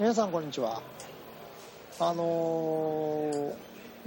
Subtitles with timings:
[0.00, 0.80] 皆さんこんにちは
[1.98, 3.54] あの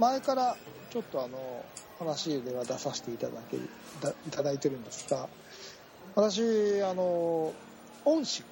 [0.00, 0.56] 前から
[0.90, 1.64] ちょっとあの
[2.00, 3.58] 話では出させていただけ
[4.00, 5.28] だいただいてるんですが
[6.16, 7.52] 私あの
[8.04, 8.42] 恩師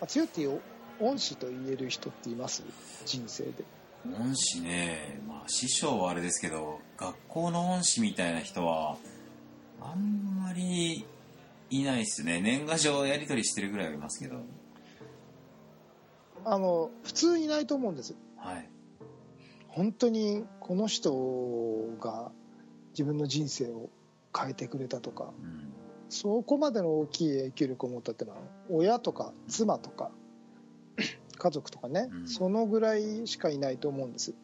[0.00, 0.60] が強いっていう
[1.00, 2.62] 恩師と言える人っています？
[3.06, 3.64] 人生で
[4.04, 8.98] 恩師ね、まあ師匠はあれですけど、学校の恩師みたいな人は、
[9.80, 11.06] あんまり
[11.70, 12.42] いないっすね。
[12.42, 14.36] 年賀状やり取りしてるぐらいはいますけど。
[16.50, 18.70] あの普通いないと思うんですはい。
[19.68, 21.12] 本当にこの人
[22.00, 22.32] が
[22.92, 23.90] 自分の人生を
[24.36, 25.72] 変えてくれたとかうん。
[26.08, 30.10] そこまでの大きい影響力を持ったっていうのは親とか妻とか
[31.36, 34.34] 家族とかね、うんそのぐらいしかいないと思うんです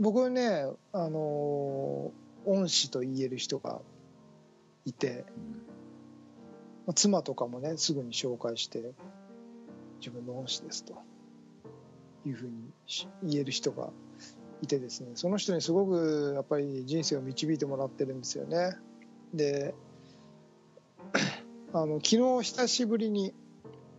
[0.00, 2.10] 僕ねあの
[2.46, 3.80] 恩師と言える人が
[4.84, 5.24] いて
[6.86, 8.94] まあ妻とかもねすぐに紹介して
[10.02, 10.94] 自分の恩師ですと。
[12.24, 12.72] いうふうに
[13.24, 13.90] 言える人が
[14.60, 15.12] いてですね。
[15.14, 18.76] その人にすごくやっぱり人生を導いてもらってるんですよね。
[19.34, 19.74] で
[21.72, 23.34] あの昨日久しぶりに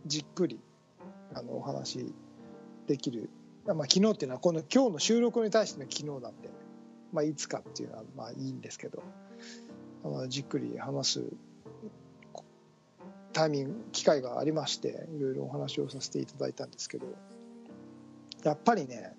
[0.05, 0.59] じっくり
[1.33, 2.13] あのお話
[2.87, 3.29] できる、
[3.65, 6.49] まあ、昨日っていうのはこの今日の収録に対しての昨日なんで、
[7.11, 9.03] まあ、いつかっていうのはまあいいんですけど。
[10.05, 11.23] あのじっくり話す
[13.33, 17.07] タイミング機会がありましていろいろお話をさせていただいたんですけど
[18.43, 19.15] やっぱりね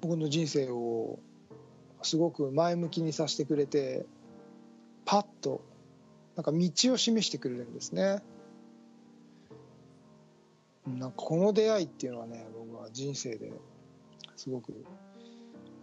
[0.00, 1.18] 僕の人生を
[2.02, 4.06] すごく前向きにさせてくれて
[5.04, 5.62] パッと
[6.36, 8.22] なんか道を示してくれるんですね。
[10.86, 13.52] なんかこの出会いっていうのはね僕は人生で
[14.36, 14.84] すごく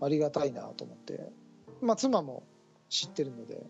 [0.01, 1.29] ありがたいなと思って
[1.81, 2.43] まあ妻も
[2.89, 3.61] 知ってるので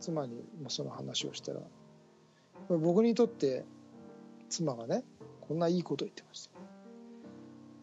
[0.00, 1.60] 妻にもその話をしたら
[2.68, 3.64] 僕にとって
[4.48, 5.04] 妻がね
[5.40, 6.58] こんないいこと言ってました。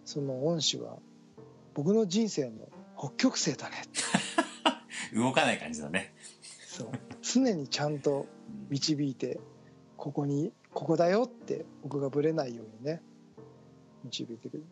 [0.05, 0.97] その恩師は
[1.73, 2.51] 僕の人生の
[2.97, 3.75] 北極星だね。
[5.13, 6.13] 動かない感じだね。
[6.65, 6.89] そう。
[7.21, 8.27] 常にちゃんと
[8.69, 9.39] 導いて
[9.97, 13.01] ここにここだよって僕がぶれないようにね
[14.03, 14.65] 導いてくれる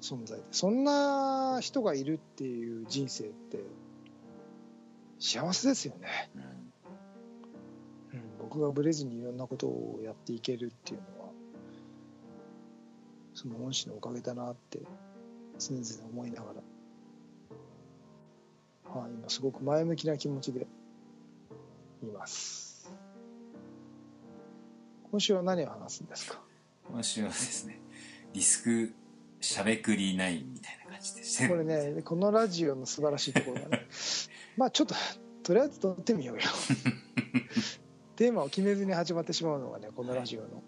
[0.00, 0.44] 存在で。
[0.50, 3.58] そんな人がいるっていう人生って
[5.18, 6.42] 幸せですよね、うん。
[8.18, 11.30] うん、僕がぶれずにいろんなことをやっていけるっていうのは
[13.34, 14.80] その恩師のおかげだなって
[15.58, 16.52] 常々思いなが
[18.94, 20.66] ら、はい、今すごく前向きな気持ちで
[22.02, 22.90] います。
[25.10, 26.40] 今週は何を話すんですか？
[26.90, 27.80] 今週はですね、
[28.34, 28.92] ディスク
[29.40, 31.48] しゃべくり9みたいな感じでして。
[31.48, 33.86] これねこのラジオの素晴らしいところがね
[34.58, 34.94] まあちょっと
[35.44, 36.42] とりあえず撮ってみようよ。
[38.16, 40.64] テーマを決めずに始まってしまうのがねこのラジオの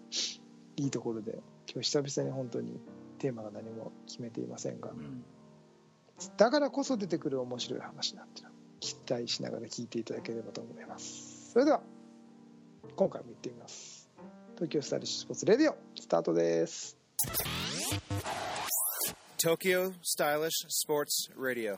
[0.77, 0.87] い。
[0.87, 1.43] いところで。
[1.71, 2.79] 今日久々に本当に
[3.19, 4.91] テーマが何も決めていませんが。
[4.91, 5.23] うん。
[6.37, 11.51] だからこそ出てくる面白い話なんていうのを期待しながら聞いていただければと思います。
[11.51, 11.83] それでは
[12.95, 14.09] 今回も行ってみます。
[14.55, 16.97] 東京スタイリッシュスポーツレディオスタートです。
[19.37, 20.49] Tokyo Stylish
[20.87, 21.77] Sports Radio.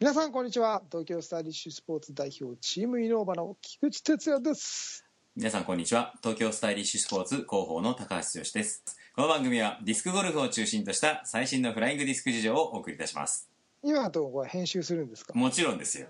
[0.00, 5.04] 皆さんこんにちは東京スタイリッシュスポーツ代表チームイノーバの菊池哲也です
[5.36, 6.12] 皆さんこんにちは。
[6.22, 8.82] 東京スタイリッシュスポーツ広報の高橋剛です。
[9.14, 13.48] この番組はディスクゴルフを中心とした最新のフライングディスク事情をお送りいたします。
[13.82, 15.32] 今のところこれ編集するんですか？
[15.38, 16.08] もちろんですよ。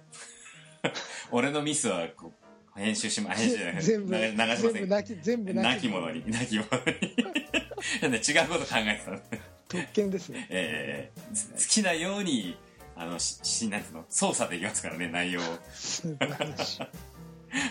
[1.30, 2.32] 俺のミスはこ
[2.74, 4.72] う編集しま、編集じゃない全部流流しません。
[4.72, 6.70] 全部泣き全部泣き者に、泣き者に。
[8.02, 9.20] なんで違うこと考えてたの？
[9.68, 12.56] 特権ですね えーず好きなように、
[13.00, 15.44] あの、し、しなんていうの、操作できますからね、内容を。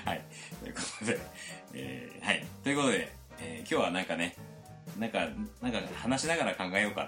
[0.05, 0.25] はい。
[0.61, 1.19] ということで、
[1.73, 2.45] えーはい。
[2.63, 4.35] ということで、えー今日はなんかね、
[4.97, 5.27] なんか、
[5.61, 7.07] なんか話しながら考えようか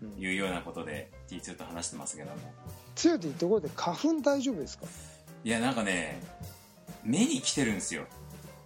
[0.00, 2.36] というようなことで、T2 と話してますけども。
[2.96, 4.86] 強いというところで花粉大丈夫ですか？
[5.44, 6.20] いや、なんかね、
[7.04, 8.06] 目に来てるんですよ。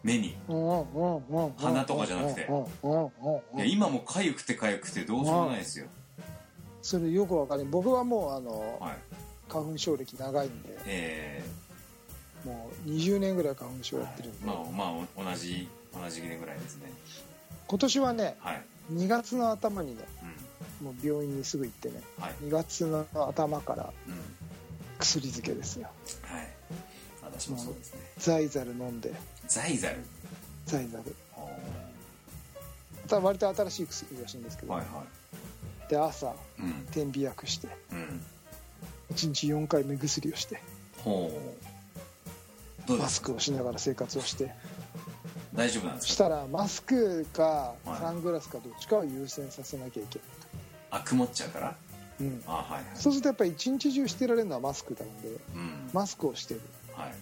[0.02, 0.37] 目に。
[1.58, 2.43] 鼻とかじゃなくて
[3.56, 5.87] いや、今もかゆくてかゆくてどうしようもないですよ。
[6.85, 8.97] それよくわかる僕はもうあのはい。
[9.49, 11.45] 花粉症歴長いんでえ
[12.45, 16.91] もう20年ぐらい花粉症やってるんでー、まあ、まあ、同じ、同じぐらいですね。
[17.67, 18.63] 今年はねはい。
[18.93, 20.05] 2月の頭にね
[20.83, 20.87] うん。
[20.87, 22.33] もう病院にすぐ行ってねはい。
[22.45, 24.15] 2月の頭からうん。
[24.99, 25.89] 薬漬けですよ
[26.23, 26.49] はい。
[27.23, 29.13] あ私もそうですねザイザル飲んで
[29.49, 29.97] ザイザル？
[30.67, 31.49] ザイザルは
[33.09, 34.83] ただ割と新しい薬らしいんですけど、いは
[35.89, 36.73] で朝いうん。
[36.93, 38.25] 点鼻薬してうん。
[39.15, 40.61] 1日4回目薬をして
[42.89, 44.53] マスクをしながら生活をして。
[45.55, 46.13] 大丈夫なんですか？
[46.15, 48.01] したらマスクかはい。
[48.01, 50.19] サングラスかどっちかを優先させなきゃいけ
[50.91, 51.67] あ曇っちゃうから？
[51.67, 51.77] ない、
[52.23, 52.85] うん、あはいはい。
[52.95, 55.91] そうするとやっぱり一日中してられるのはマスクなんでうん。
[55.93, 56.61] マスクをしてる。
[56.95, 57.15] はい。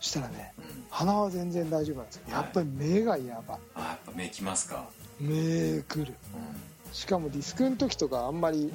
[0.00, 0.64] したらねうん。
[0.90, 2.22] 鼻は全然大丈夫なんですよ。
[2.26, 2.34] はい。
[2.34, 3.58] やっぱり目がやばい。
[3.76, 4.88] あやっぱ目きますか？
[5.20, 6.06] 目くる。
[6.06, 6.14] うん
[6.96, 8.72] しかもディスクの時とかあんまり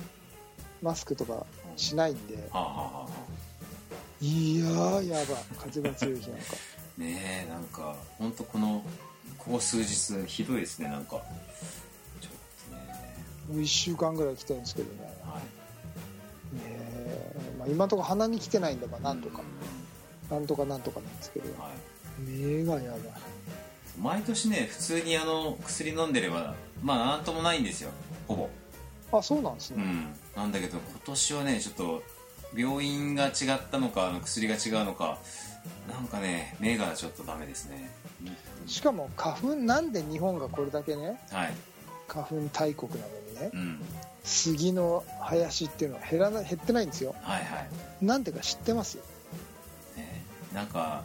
[0.84, 1.44] マスクとか
[1.76, 2.36] しないんで。
[2.52, 3.10] はあはあはあ。
[4.22, 5.26] いやーやばい。
[5.58, 6.46] 風が強い日なんか。
[7.00, 8.84] ねえなんか本当この
[9.40, 11.10] ここ数日ひどいですねなんか。
[11.10, 12.32] ちょっ
[12.70, 13.26] とね。
[13.50, 15.00] もう1週間ぐらい来てるんですけどね。
[15.24, 15.40] は
[16.54, 16.56] い。
[16.58, 19.42] ねえまあ、今のところ鼻に来てないんでまあなんとか。
[20.30, 21.50] うなんとかなんとかなんですけど。
[21.50, 22.22] んはい。
[22.22, 23.02] 目がやばい。
[24.00, 27.90] 毎年ね普通にあの薬飲んでればまあなんともないんですよ
[28.36, 28.50] ほ
[29.12, 29.18] ぼ。
[29.20, 30.08] あそうなんですね、うん。
[30.36, 32.04] なんだけど今年はねちょっと
[32.56, 33.34] 病院が違っ
[33.70, 35.18] たのかあの薬が違うのか
[35.90, 37.92] なんかね目がちょっとダメですね。
[38.68, 41.54] しかも花粉なんで日本がこれだけねはい。
[42.08, 43.82] 花粉大国なのにねうん。
[44.24, 47.14] 杉の林っていうのは減らな減ってないんですよ。
[47.22, 48.06] はいはい。
[48.06, 48.98] なんでか知ってます？
[48.98, 49.04] よ
[49.98, 50.24] ね
[50.54, 51.04] なんか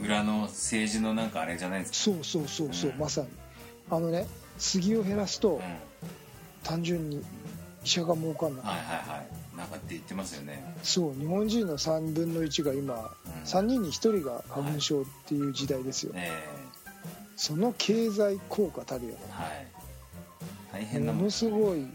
[0.00, 1.98] 裏の政治のなんかあれじゃないですか。
[1.98, 2.98] そうそうそうそう、うん。
[2.98, 3.28] まさに。
[3.90, 4.26] あのね
[4.56, 5.60] 杉を減らすと、うん
[6.62, 7.22] 単純に
[7.84, 8.86] 医者が儲かんない、はいはい
[9.18, 9.56] はい。
[9.56, 10.74] なんかって言ってますよね。
[10.82, 13.42] そう日本人の3分の1が今、うん。
[13.44, 16.30] 3人に1人が花粉症っていう時代ですよ、ね
[17.36, 19.66] その経済効果たるよえはい。
[20.74, 21.86] 大ね変なものすごい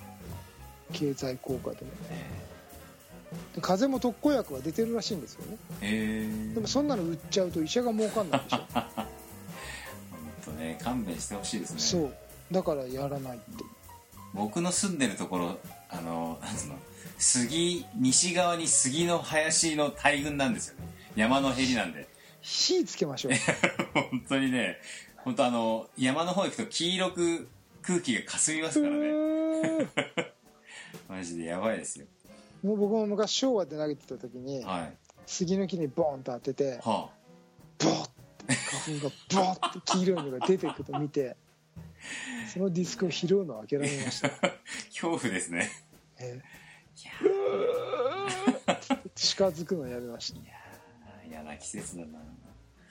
[0.91, 1.81] 経済効果でね。
[2.09, 2.45] ね
[3.53, 5.57] で風邪も特効薬は出てるらしいんですよね。
[5.81, 6.53] ええ。
[6.55, 8.57] でもそんなの売っちゃうと医者が儲かんないでしょ。
[8.73, 8.95] 本
[10.45, 11.79] 当ね勘弁してほしいですね。
[11.79, 12.13] そう。
[12.51, 13.63] だからやらないって
[14.35, 15.57] 僕の住んでるところ
[15.89, 16.75] あのなんつうの
[17.17, 20.85] 杉西側に杉の林の大群なんですよね。
[21.15, 22.07] 山のへりなんで。
[22.41, 23.31] 火つけましょう。
[24.11, 24.77] 本当にね
[25.17, 27.47] 本当あの山の方行くと黄色く
[27.81, 29.87] 空気が霞みますからね。
[31.07, 32.05] マジでやばいですよ。
[32.61, 34.97] もう僕も昔昭和で投げてた時にはい。
[35.25, 37.09] 杉の木にボーンと当てては
[37.79, 38.09] ボーっ
[38.45, 41.35] て花粉がボーって黄色いのが出てくるのを見て
[42.53, 44.31] そのディスクを拾うのを諦めました、あ
[44.89, 45.69] 恐怖ですね。
[46.19, 46.41] え
[46.97, 49.09] いやー。
[49.15, 50.39] 近づくのやめました。
[50.39, 52.25] ー嫌な季節だな、ね。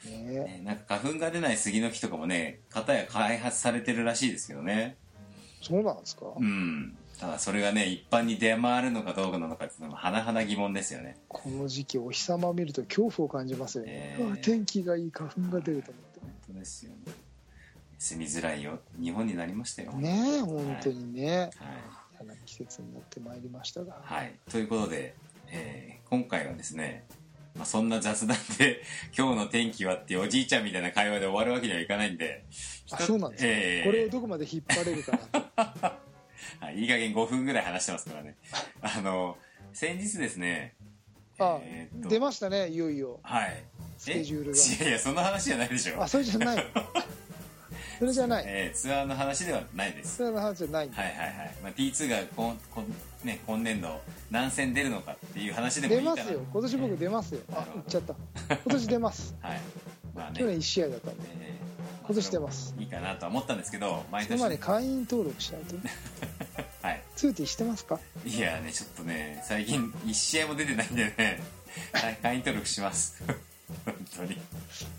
[0.05, 4.97] ね、なんか花粉が出ない杉の木とかもね片や開発されてるらしいですけどね。
[5.63, 6.95] そうなんですか、うん。
[7.19, 11.17] ただそれがね一般に出回るのかどうかなのかっていうのも甚だ疑問ですよね。
[11.29, 14.35] この時期お日様を見ると恐怖を感じますよね、えー。
[14.35, 16.21] あ天気がいい花粉が出ると思って。
[16.21, 17.24] 本当ですよね
[18.05, 18.81] 住みづらいよ。
[19.01, 19.93] 日本になりましたよ。
[19.93, 21.51] ねえ本当にね、はい、
[22.21, 23.97] 嫌な季節になってまいりましたが。
[24.03, 25.15] はい、ということで、
[25.49, 27.07] えー今回はですね、
[27.57, 28.83] まあ、そんな雑談で
[29.17, 32.45] 今日の天気はっておじいちゃんみたいな会話で終わるわけにはいかないんで
[32.91, 35.97] あそうなんですか、えーこれをどこまで引っ張れるかなと。
[36.61, 38.37] はい、いい加減5分ぐらい話してますからね。
[38.83, 39.39] あの
[39.73, 40.75] 先日ですね
[41.39, 43.19] あ、えー出ましたねいよいよ。
[43.23, 43.65] はい。
[43.97, 44.59] スケジュールが。
[44.59, 46.03] えいやいやその話じゃないでしょ。
[46.03, 46.67] あそれじゃない
[47.99, 48.45] それじゃない。
[48.47, 50.17] えーツアーの話ではないです。
[50.17, 52.85] それの話じゃないはいはいはい、まあ、T2 が今今,、
[53.25, 56.41] ね、今年度何戦出るのかっていう話でもい出いかなますよ。
[56.53, 57.41] 今年僕出ますよ。
[57.53, 58.15] あ言っちゃった。
[58.49, 59.35] 今年出ます。
[59.43, 59.61] はい。
[60.15, 60.39] まあね。
[60.39, 61.23] 去年1試合だったんで。
[61.41, 61.55] えー
[62.07, 62.75] 今年出ます。
[62.79, 65.75] いいかなとは思ったんですけど毎そ年の前に会員登録しないと。
[65.77, 65.91] ね
[66.83, 67.03] はい。
[67.17, 67.99] ツーティーしてますか？
[68.27, 71.41] いやねちょっとね最近1試合も出てないんでね。
[71.93, 73.23] はい会員登録します
[73.85, 74.39] 本当に。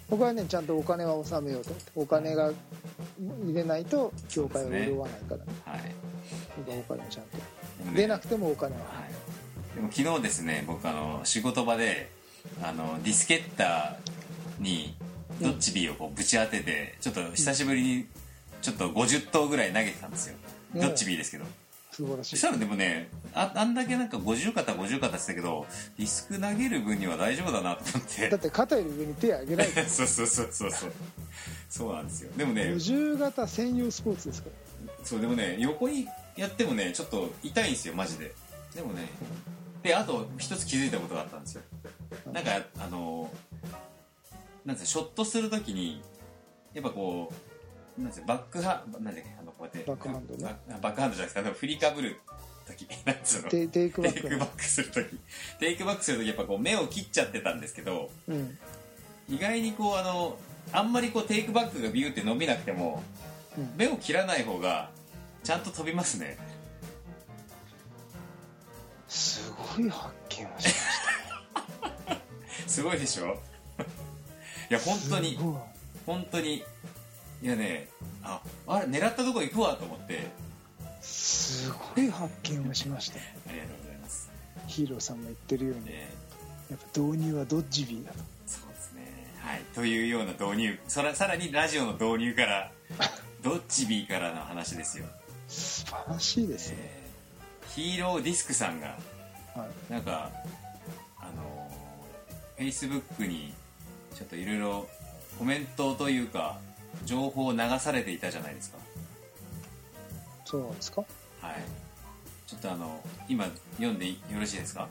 [0.10, 1.72] 僕はねちゃんとお金は納めようと。
[1.72, 2.51] 思ってお金が
[3.45, 5.38] 入れないと協会は潤わないから。
[5.38, 5.95] ねはい。
[6.57, 7.38] 僕はお金をちゃんと。
[7.38, 8.81] でもね出なくてもお金は。
[8.81, 8.86] は
[9.72, 12.12] い、でも昨日ですね僕あの仕事場で
[12.62, 14.95] あのディスケッターに
[15.41, 18.05] ドッチビーをこうぶち当ててちょっと久しぶりに
[18.62, 20.36] ちょっと50投ぐらい投げてたんですよ、
[20.75, 20.81] うん。
[20.81, 21.45] ドッチビーですけど
[21.95, 22.37] 素晴らしい。
[22.37, 25.65] そしたらでもねああんだけなんか50肩50肩ってたけど
[25.97, 28.29] ディスク投げる分には大丈夫だなと思って。
[28.29, 29.67] だって肩より上に手上げない。
[29.67, 30.91] と そうそうそうそうそう。
[31.69, 32.31] そうなんですよ。
[32.35, 34.49] でもね50型専用スポーツですか
[35.03, 38.33] そうでもね横にやってもねちょっと痛いんですよマジで。
[38.75, 39.07] でもね
[39.81, 41.61] であと一つ気づいたことがあったんですよ。
[42.33, 43.31] なんかあの
[44.65, 46.01] なんですかショットするときに
[46.73, 47.54] やっぱこう
[47.97, 49.23] なんですかバックハなんだっけ？
[49.39, 49.83] あのこうやって。
[49.83, 50.55] バックハンドね。
[50.69, 52.19] ババックハンドじゃなくてあの振りかぶる
[52.67, 52.87] 時。
[53.05, 53.49] なんつうの？
[53.49, 54.63] テテイクバック。
[54.63, 55.19] する時。
[55.59, 58.57] テイクバックする時やっぱこう目を切っちゃってたんですけどうん。
[59.29, 60.37] 意外にこうあの
[60.73, 63.01] あんまりこうテイクバックがビューって伸びなくても
[63.57, 63.73] うん。
[63.77, 64.89] 目を切らない方が
[65.43, 66.37] ちゃんと飛びますね。
[69.07, 70.73] すごい発見をし
[72.67, 73.39] すごいでしょ？
[74.69, 75.39] いや本た当に。
[76.05, 76.63] 本当に
[77.45, 77.87] いやね
[78.23, 80.31] ああれ狙ったとこ行くわと思って。
[80.99, 83.19] すごい発見をしました。
[83.19, 84.31] ありがとうございます、
[84.65, 85.83] ヒーローさんも言ってるように。
[85.89, 86.07] え
[86.71, 88.17] やっぱ導入はドッジビーだと。
[88.17, 89.31] ーそうですね。
[89.37, 89.61] はい。
[89.75, 90.79] というような導入。
[90.87, 92.71] そらさらにラジオの導入から
[93.43, 95.05] ドッジビーからの話ですよ、
[95.47, 97.05] 素晴らしいですね、えー
[97.75, 98.97] ヒーローディスクさんが
[99.53, 100.31] はい、なんか
[101.17, 101.69] あの
[102.57, 103.53] フェイスブックに
[104.15, 104.87] ちょっといろいろ
[105.37, 106.57] コメントというか
[107.05, 108.77] 情報を流されていたじゃないですか。
[110.45, 111.01] そうなんですか？
[111.41, 111.55] はい。
[112.47, 113.45] ちょっとあの今
[113.77, 114.87] 読んでよろしいですか？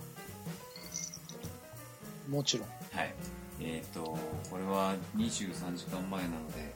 [2.28, 2.68] もちろん。
[2.92, 3.14] はい。
[3.60, 4.18] えっ、と
[4.50, 6.74] これは23時間前なので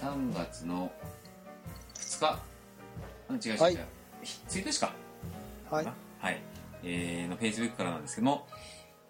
[0.00, 0.90] 3月の
[1.94, 2.26] 2日。
[2.26, 2.38] あ
[3.32, 3.78] 違う違うはい。
[4.48, 4.92] 1日か。
[5.70, 5.86] はい。
[6.20, 6.42] はい、
[6.82, 8.46] えーの Facebook からなんですけども、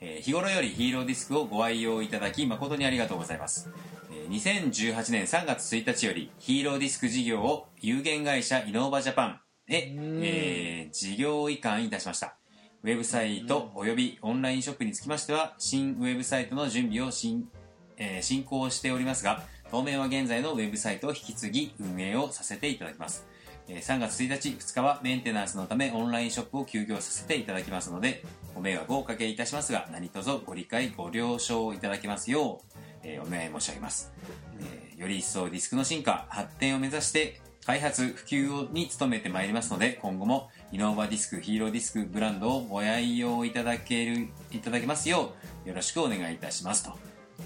[0.00, 3.99] えー日頃よりヒーローディスクをご愛用いただき誠にありがとうございます、えー
[4.30, 10.20] 2018年3月1日よりヒーローディスク事業を有限会社イノーバジャパンへ、うん。
[10.22, 12.36] えー事業移管いたしました。
[12.82, 17.48] ウェブサイトおよびオンラインショップにつきましては新ウェブサイトの準備を進,、
[17.96, 23.26] えー進行しておりますが当面は現在のウェブサイトを引き継ぎ運営をさせていただきます。
[23.68, 34.12] えー3月1日、2日はメンテナンスのためオンラインショップを休業させていただきますので、ご迷惑をおかけいたしますが、何卒ご理解、ご了承いただけますよう、えーお願い申し上げます、
[34.60, 45.32] えーより一層ディスクの進化、発展を目指して、開発、普及に努めてまいりますので、今後もイノーバディスク、ヒーローディスクブランドをご愛用いただける、いただけますよ
[45.64, 46.92] う、よろしくお願いいたしますと。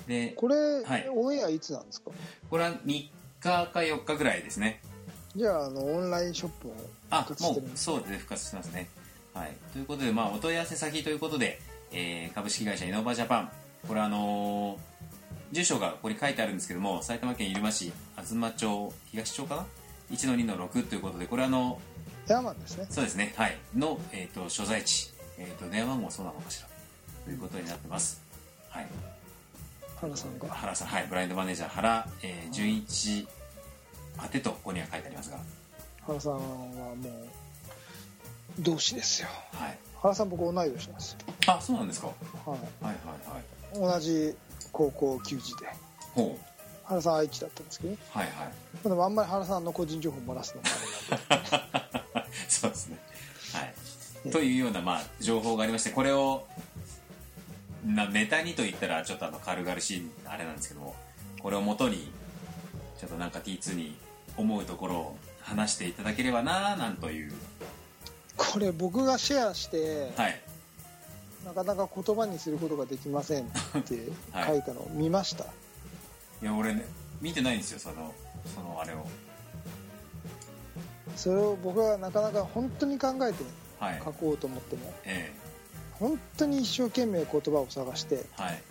[0.09, 1.09] で、これ、はい。
[1.15, 2.11] オンエアいつなんですか？
[2.51, 4.81] これは3日か4日ぐらいですね。
[5.37, 6.75] じゃああのオンラインショップを
[7.11, 8.89] あ復活もうそうですね復活してますね。
[9.33, 9.53] はい。
[9.73, 11.61] ということでまあお問い合わせ先ということで、
[11.93, 13.51] えー株式会社イノバジャパン。
[13.87, 14.94] これあのー
[15.55, 19.67] 住所がここに書いてあるんですけども埼玉県入間市東町東町かな
[20.11, 21.79] ？1の2の6ということでこれあの
[22.29, 22.87] エアマンですね。
[22.91, 23.33] そうですね。
[23.37, 23.57] はい。
[23.77, 26.69] の、えー、と所在地、えー、と電話番号そうなのかしら。
[27.25, 28.21] ということになってます。
[28.69, 28.87] はい。
[30.01, 30.49] 原さんが？
[30.49, 30.89] 原さん。
[30.89, 31.07] はい。
[31.09, 33.29] ブラインドマネージャー原、えー、純一
[34.21, 35.39] 宛てとここには書いてありますが。
[36.05, 36.95] 原さんはも
[38.59, 39.29] う同志ですよ。
[39.53, 39.79] はい。
[40.03, 42.09] 原さん僕同い年なんですよ、あそうなんですか。
[42.09, 42.13] は
[42.51, 42.95] はいはい
[43.31, 44.37] はいい、同じ
[44.75, 45.66] 高校球児で
[46.85, 50.69] 原さん愛知だったんですけどはいはいでもあんまり原さんの個人情報漏らすのも
[51.31, 51.75] あれなんで
[52.49, 52.99] そうですね。
[53.52, 53.75] はい。
[54.26, 56.47] えというような、まあ、情報がありまして、これを、
[57.85, 60.95] なネタにと言ったら、ちょっとあの、軽々しい、あれなんですけども、
[61.43, 62.11] これをもとに、
[62.99, 63.97] ちょっとなんか T2 に
[64.37, 67.33] 思うところを話していただければななんという。
[68.37, 70.40] これ僕がシェアして、はい。
[71.45, 73.49] なかなか言葉にすることができませんっ
[73.83, 76.85] て はい書いたのを見ました、いや、俺ね、
[77.21, 78.13] 見てないんですよ、その、
[78.55, 79.07] そのあれを。
[81.17, 83.45] それを僕はなかなか本当に考えて
[83.79, 83.99] はい。
[84.05, 85.33] 書こうと思ってもえ
[85.93, 88.63] 本当に一生懸命言葉を探してえはい。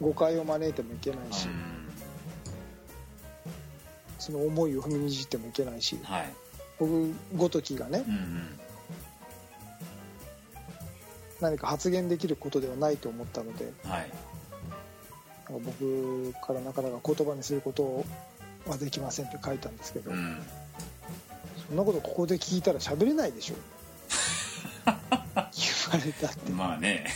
[0.00, 1.88] 誤解を招いてもいけないし、うん。
[4.18, 6.32] その思いを踏みにじってもいけないしはい。
[6.78, 8.59] 僕ごときがねうんうん。
[11.40, 14.10] 何か発言できることではないと思ったのではい。
[15.48, 18.04] 僕からなかなか言葉にすること
[18.68, 20.38] はできませんって書いたんですけど、うん。
[21.68, 23.54] そんなことここで聞いたら喋れないでしょ
[24.86, 24.90] 言
[26.00, 26.50] われたって。
[26.52, 27.06] まあね。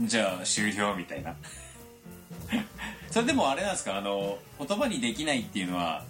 [0.00, 1.36] じゃあ終了みたいな。
[3.10, 3.96] それでもあれなんですか？
[3.98, 6.02] あの言葉にできないっていうのは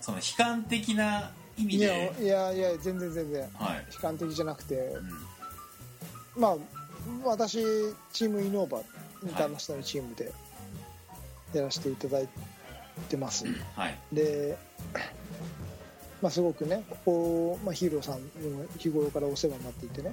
[0.00, 3.40] その悲観的な意味いやでいやいや全然全然。
[3.54, 5.10] はい、悲観的じゃなくてうん
[6.38, 6.56] まあ
[7.24, 7.58] 私
[8.12, 10.32] チームイノーバインターナショナルチームで
[11.52, 12.28] やらせていただい
[13.08, 13.98] てます、はい。
[14.12, 14.56] で、
[16.22, 20.12] まあ、すごくねここ、まあ、ヒーローさんにも日頃からお世話になっていてね。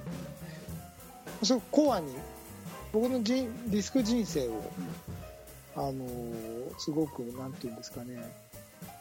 [1.42, 2.14] すごくコアに
[2.92, 4.62] 僕の人ディスク人生を、
[5.76, 8.22] あのーすごくなんていうんですかね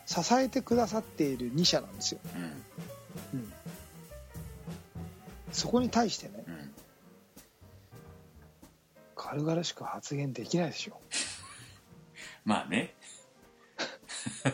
[0.05, 2.19] 支えてくださっている2社なんですよ、
[3.33, 3.39] うん。
[3.39, 3.53] うん、
[5.51, 6.64] そこに対してねうん
[9.25, 10.99] 軽々しく発言できないでしょ。
[12.45, 12.93] まあね。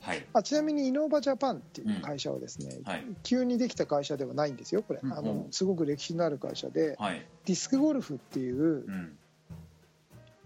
[0.00, 0.26] はい。
[0.32, 3.04] あちなみにイノーバジャパンっていう会社はですね、はい。
[3.22, 4.82] 急にできた会社ではないんですよ。
[4.82, 7.24] これ、うんあのうんすごく歴史のある会社ではい。
[7.44, 9.16] ディスクゴルフっていううん。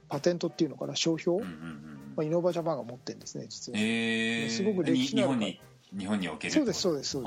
[0.09, 5.57] パテントっていうのかな商標、うんうんうんまあ、イノーバジャパンが持ってるんですね実は、えー、すごく歴史のあるに日
[5.97, 7.25] 本に日本におけるそうですそうですそう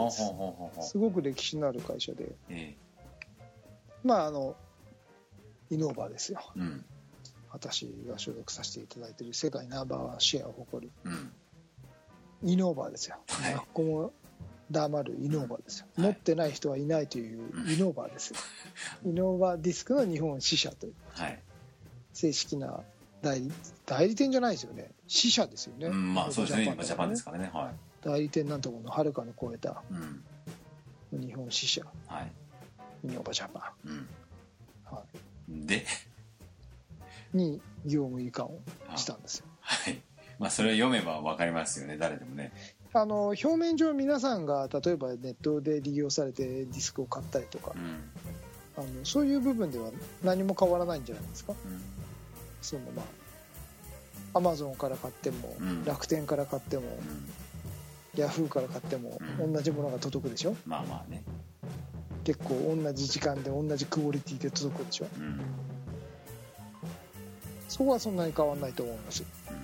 [0.76, 0.90] です。
[0.92, 2.30] すごく歴史のある会社で。
[2.50, 2.76] え。
[4.04, 4.56] まああの
[5.70, 6.40] イノーバですよ。
[6.56, 6.86] ーうん。
[7.52, 10.92] 私が所属させていただいている世界ナンバーワンシェアを誇る。
[11.06, 11.32] うん。
[12.44, 13.54] イノーバーですよ、はい。
[13.54, 14.14] 学校も
[14.72, 16.06] 黙るイノーバーですよ、はい。
[16.08, 18.38] 持ってない人はいないというイノーバーですよ、
[19.06, 20.94] イノーバーディスクの日本支社という。
[21.12, 21.42] はい、
[22.14, 22.82] 正式な
[23.22, 23.52] 代理
[23.86, 24.92] 代理店じゃないですよね。
[25.08, 26.64] 支社ですよね、うん、まあそうですね。
[26.64, 27.50] イノーバ今ジャパンですからね。
[27.54, 29.84] は代理店なんとこのはるかに超えた
[31.12, 32.32] 日本支社はい。
[33.04, 33.92] イノーバージャパうん。
[33.98, 34.08] ン、
[34.86, 35.04] は
[35.50, 35.86] で
[37.34, 38.60] い、に業務移管を
[38.96, 39.46] したんですよ。
[39.62, 40.02] はい。
[40.38, 41.98] まあそれを読めば分かりますよね。
[41.98, 42.52] 誰でもね。
[42.94, 48.10] あの表面上皆さんが例えばネットで利用されてディスクを買ったりとかうん。
[48.78, 49.92] あのそういう部分では
[50.24, 51.54] 何も変わらないんじゃないですか。
[51.54, 51.82] うん。
[52.62, 53.20] そのまあ
[54.38, 55.86] アマゾンから買っても、うん。
[55.86, 58.20] 楽天から買ってもうん。
[58.20, 59.54] ヤフーから買っても、うん。
[59.54, 60.56] 同じものが届くでしょ。
[60.66, 61.24] まあまあね
[62.24, 65.08] 結構同じ時間で同じクオリティで届くでしょ。
[65.18, 65.40] うん
[67.68, 69.24] そこはそんなに変わらないと思います。
[69.50, 69.60] うん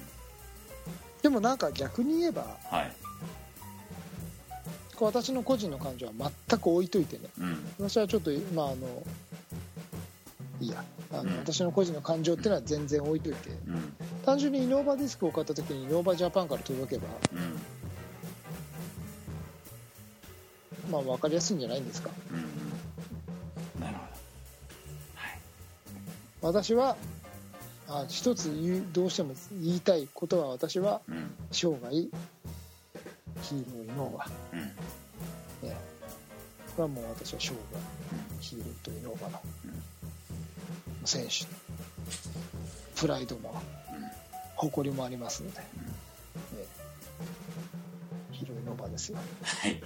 [1.22, 2.92] でもなんか逆に言えばはい。
[5.00, 6.14] 私の個人の感情は
[6.48, 7.24] 全く置いといてね。
[7.40, 9.04] うん私はちょっとまああの
[10.62, 10.84] いいや。
[11.12, 11.38] あの、うん。
[11.40, 13.50] 私の個人の感情っていうのは全然置いといて。
[13.50, 13.94] うん。
[14.24, 17.60] 単純にイノーバディスクを買った時にイノーバジャパンから届けばうん。
[20.92, 22.10] まあ分かりやすいんじゃないんですか。
[22.32, 22.45] うん
[26.46, 26.96] 私は
[27.88, 31.32] あ一つ言うどうしても言いたいことは私はうん。
[31.52, 34.60] 生涯ヒーローイノーバうん。
[35.70, 35.76] ね
[36.76, 37.58] これはもう私は生涯
[38.40, 39.40] ヒーローとイノーバの
[41.06, 41.46] 選手
[43.00, 43.62] プライドも
[44.56, 45.66] 誇りもありますので、ね
[48.32, 49.18] ヒーローイノーバですよ。
[49.44, 49.84] はい。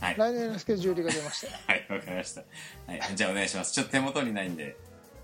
[0.00, 0.16] はい。
[0.16, 1.72] 来年のスケジュールが出ました。
[1.72, 2.42] はいわかりました。
[2.86, 3.72] はいじゃあお願いします。
[3.72, 4.76] ちょっと手元にないんで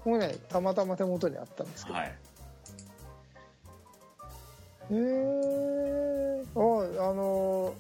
[0.04, 2.08] もうねたまたま手元にあったんですけど、はい。
[2.08, 2.12] へ
[4.92, 7.74] えああの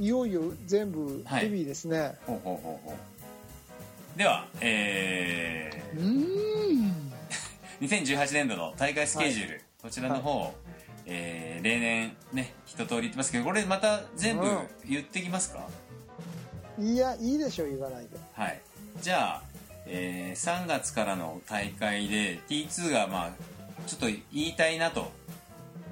[0.00, 1.42] いよいよ全部はい。
[1.42, 4.18] ヘビーですね、ほうほうほうほう。
[4.18, 7.02] ではえうーん。
[7.80, 10.52] ー、2018年度の大会スケジュール、こちらの方、
[11.06, 14.58] えー例年ね一通り言ってますけどこれまた全部うん。
[14.88, 15.66] 言ってきますか、
[16.78, 18.10] いやいいでしょ言わないで。
[18.32, 18.60] はい。
[19.00, 19.42] じゃあ、
[19.88, 23.30] えー3月からの大会で T2 がまあ
[23.86, 25.10] ちょっと言いたいなと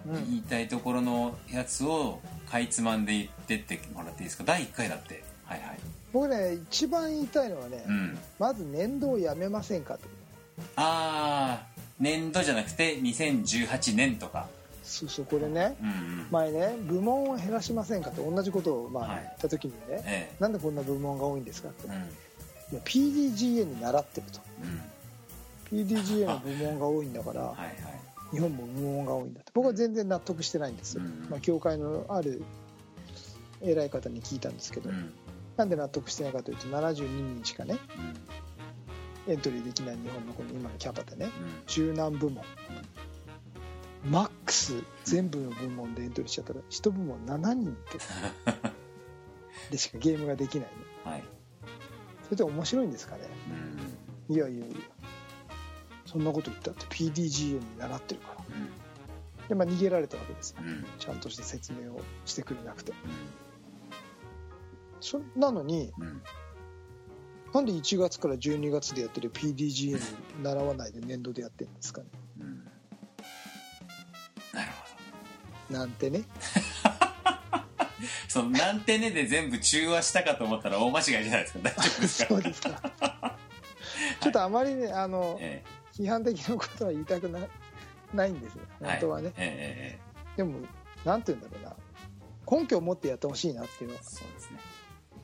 [0.06, 0.24] うん。
[0.30, 4.44] 言いたいところのやつをかいつまんで言ってってもらっていいですか？
[4.44, 5.22] 第1回だって。
[5.44, 5.78] はいはい。
[6.12, 8.18] 僕ね一番言いたいのはね、うん。
[8.38, 10.00] まず年度をやめませんかと。
[10.76, 11.66] ああ
[11.98, 14.48] 年度じゃなくて2018年とか。
[14.85, 19.22] そうそうこれねうんうん、前ね部門を減らしませんかと同じことをまあはい。
[19.22, 21.88] 言った時にね、えなんでこんな部門が多いんですかって。
[21.88, 22.09] えうん
[22.72, 24.40] PDGA に習ってると。
[24.62, 24.83] うん
[25.70, 27.76] PDGA の部門が多いんだからはいはい。
[28.33, 29.50] 日本も部門が多いんだって。
[29.55, 32.42] 僕は全然納得してないんですよ、うんまあ、協会のある
[33.62, 35.12] 偉い方に聞いたんですけど、うん。
[35.57, 37.79] なんで納得してないかというと72人しかね
[39.26, 41.31] エントリーできない日本のこの今のキャパでね
[41.66, 42.44] 十何部門。
[44.05, 47.98] マックス全部の部門でエントリーしちゃったら1部門7人って。
[49.72, 50.72] でしかゲームができないね。
[51.07, 51.24] うんはい
[52.26, 53.22] それで面白いんですかね。
[54.28, 54.34] うん。
[54.34, 54.76] いやいやいや
[56.04, 58.36] そんなこと言ったって PDGA に習ってるから。
[59.48, 60.58] でまあ逃げられたわけですよ。
[60.62, 60.68] うん。
[60.68, 62.92] うんちゃんとした説明をしてくれなくて。
[65.00, 66.22] そなのにうん。
[67.54, 70.00] なんで1月から12月でやってる PDGA に
[70.42, 72.08] 習わないで年度でやってるんですかね。
[72.40, 72.64] うん。
[74.52, 74.72] なる
[75.68, 76.20] ほなんてね。
[76.20, 76.24] ど
[78.28, 81.59] そのなんてねで全部中和したかと思ったら大間違いじゃないですか。
[81.62, 83.37] 大丈夫ですかそうですか。
[84.20, 87.40] ちょっとあまりねあのえ批判的なことは言いたくな
[88.12, 88.62] ないんですよ。
[88.82, 90.61] え本当はね、えええでも
[91.04, 91.76] なんて言うんだろうな。
[92.48, 94.61] 根拠を持ってやってほしいなっていうのはえそうですね。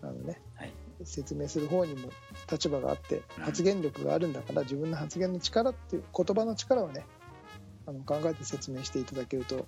[0.02, 0.72] あのねはい。
[1.04, 2.10] 説明する方にも
[2.50, 3.44] 立場があってうん。
[3.44, 7.04] 発言力があるんだから自分の発言の力っていう言葉の力をね
[7.86, 9.66] あの考えて説明していただけると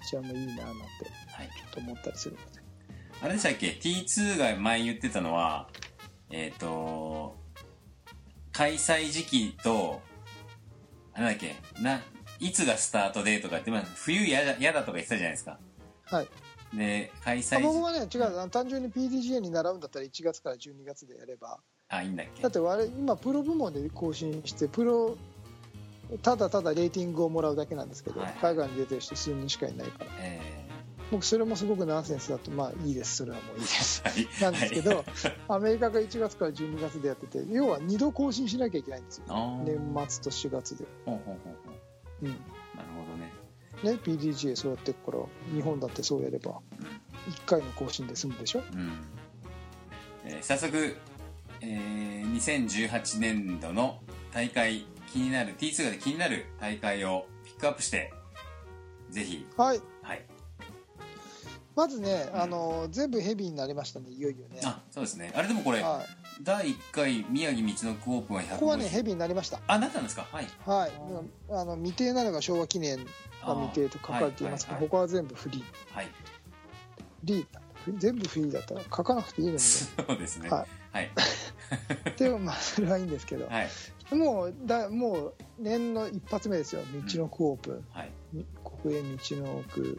[0.00, 0.82] 私はもういいななんて
[1.38, 1.48] はい。
[1.48, 2.60] ちょっと思ったりするので
[3.22, 5.68] あれでしたっけ？T2 が前言ってたのは
[6.30, 7.36] えっ、と
[8.52, 10.00] 開催時期と
[11.14, 11.56] あなんだっけ？
[11.82, 12.00] な
[12.40, 15.58] いつがスタートでとかって、まあ、冬やだ嫌だとか言ってたじゃないですか。
[16.06, 16.28] はい。
[16.74, 21.60] で開あ催僕はね違う単純に PDGA に習うんだったら1月から12月でやれば。
[21.88, 22.42] あいいんだっけ？
[22.42, 25.16] だって我々今プロ部門で更新してプロ
[26.22, 28.34] ただただレーティングをもらうだけなんですけど、はい。
[28.40, 30.10] 海外に出てる人数人しかいないから。
[30.20, 30.57] え
[31.10, 33.16] 僕それもすごくナンセンスだとまあいいです。
[33.16, 34.02] それはもういいです。
[34.04, 34.52] ー はい。
[34.52, 35.04] なんですけど、はい。
[35.48, 39.24] アメリカが1月から12月でやってて要は2度更新しなきゃいけないんですよ。
[39.64, 39.76] 年
[40.08, 41.72] 末と4月で、ほうほうほうほ
[42.22, 42.24] う。
[42.26, 42.28] うん。
[42.28, 42.38] なる
[43.06, 43.32] ほどね。
[43.82, 45.18] ね、PDGA そうやってっから
[45.54, 46.60] 日本だってそうやれば
[47.30, 48.62] 1回の更新で済むでしょ？
[48.72, 48.92] うん、
[50.24, 50.96] えー早速、
[51.60, 54.00] えー2018年度の
[54.32, 58.12] 大会気になる T2 で気になる大会をピックアップして
[59.10, 59.46] ぜひ。
[59.56, 59.80] はい。
[60.02, 60.26] はい
[61.78, 64.60] まずね、あの全部ヘビーになりましたねいよいよね。
[64.64, 65.32] あそうですね。
[65.32, 66.42] あれでもこれはい。
[66.42, 69.60] 第1回宮城道のくオープンは150ここはねヘビーになりました。
[69.68, 70.26] あなったんですか？
[70.32, 70.46] はい。
[70.66, 70.92] はい。
[71.50, 72.96] あの未定なのが昭和記念
[73.46, 75.62] が未定と書かれていますけど、あーはい他は全部フリー。
[75.94, 76.10] はい、フ
[77.22, 77.46] リー。
[77.96, 79.60] 全部フリーだったら書かなくていいのにね。
[79.60, 80.50] そうですね。
[80.50, 81.10] ははい。
[82.18, 83.68] でもまあそれはいいんですけど、はい。
[84.14, 86.82] もうだもう年の一発目ですよ。
[86.92, 88.10] 道のくオープン、はい。
[88.82, 89.98] 国営道のく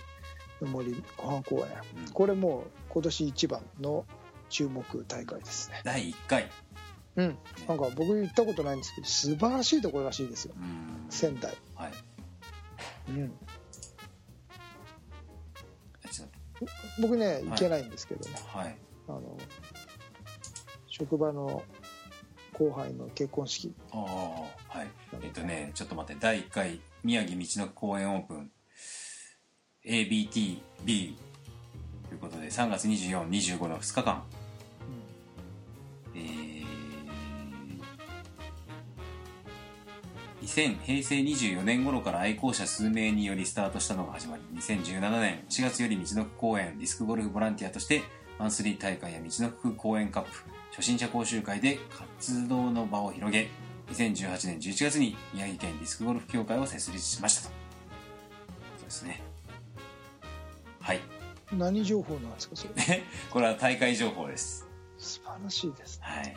[0.62, 2.12] の森湖畔公園、うん。
[2.12, 4.06] これもう今年一番の
[4.50, 5.82] 注目大会ですね。
[5.84, 6.50] 第1回。
[7.16, 7.38] うん。
[7.68, 10.54] なんか僕行ったことないんですけど素晴らしいところらしいですよ。
[10.58, 11.06] うん。
[11.10, 11.56] 仙台。
[11.76, 11.92] はい。
[13.10, 13.32] うん。
[17.02, 18.78] 僕ね行けないんですけどね、とはい。
[19.08, 19.38] あの
[20.88, 21.64] 職場の
[22.54, 24.88] 後輩の結婚式ああはい
[25.22, 28.52] えっとねちょっと待って第1回宮城道のく公園オープン
[29.90, 34.24] ABTB ということで3月2425の2日間
[36.16, 36.66] えー
[40.44, 48.04] 2000平成24年頃から愛好者数名によりスタートしたのが始まり2017年4月より道のく公園ディスクゴルフボランティアとして
[48.38, 50.30] マンスリー大会や道のく公園カップ
[50.72, 53.50] 初心者講習会で活動の場を広げ
[53.92, 57.56] 2018年11月に宮城県ディスクゴルフ協会を設立しましたと。
[58.78, 59.29] そうですね。
[60.90, 61.02] はい。
[61.54, 63.04] 何情報なんですかそれ？
[63.30, 64.68] これは大会情報です。
[64.98, 66.36] 素晴らしいですはい。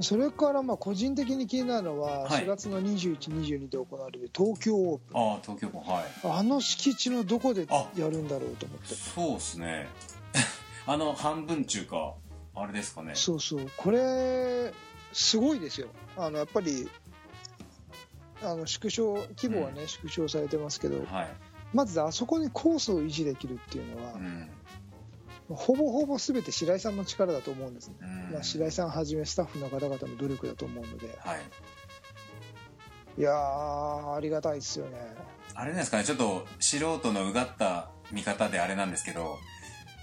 [0.00, 2.44] それからまあ個人的に気になるのははい。
[2.44, 5.20] 4月の2122で行われる東京オープン。
[5.20, 6.04] ああ東京もはい。
[6.22, 8.94] あの敷地のどこであやるんだろうと思って。
[8.94, 9.88] そうですね。
[10.86, 12.14] あの半分中か
[12.54, 13.16] あれですかね。
[13.16, 13.68] そうそう。
[13.76, 14.72] これ
[15.12, 15.88] すごいですよ。
[16.16, 16.88] あのやっぱり
[18.42, 21.04] あの縮小規模はね、縮小されてますけど。
[21.04, 24.50] はいまずあそこにコースを維持できるっていうのはう、ん。
[25.48, 28.32] ほぼほぼ全て白井さんの力だと思うんですね、うん。
[28.34, 31.16] まあ、白井さんはじめスタッフの方々の努力だと思うので。
[31.18, 31.40] はい。
[33.18, 34.96] いやーありがたいですよね。
[35.54, 39.38] あれですかねちょっと素人のうがった見方であれなんですけど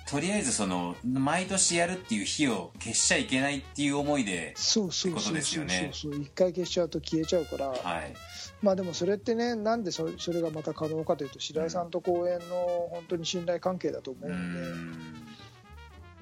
[0.09, 6.15] とりあえずその毎年やるっていう日を消しちゃいけないっていう思いでそうそうそうそうそう。
[6.15, 8.13] 一回消しちゃうと消えちゃうから、はい。
[8.61, 15.03] まあでもそれってねなんでそそれがまた可能かというと白井さんと公園の本当に信頼関係だと思ううので、ん。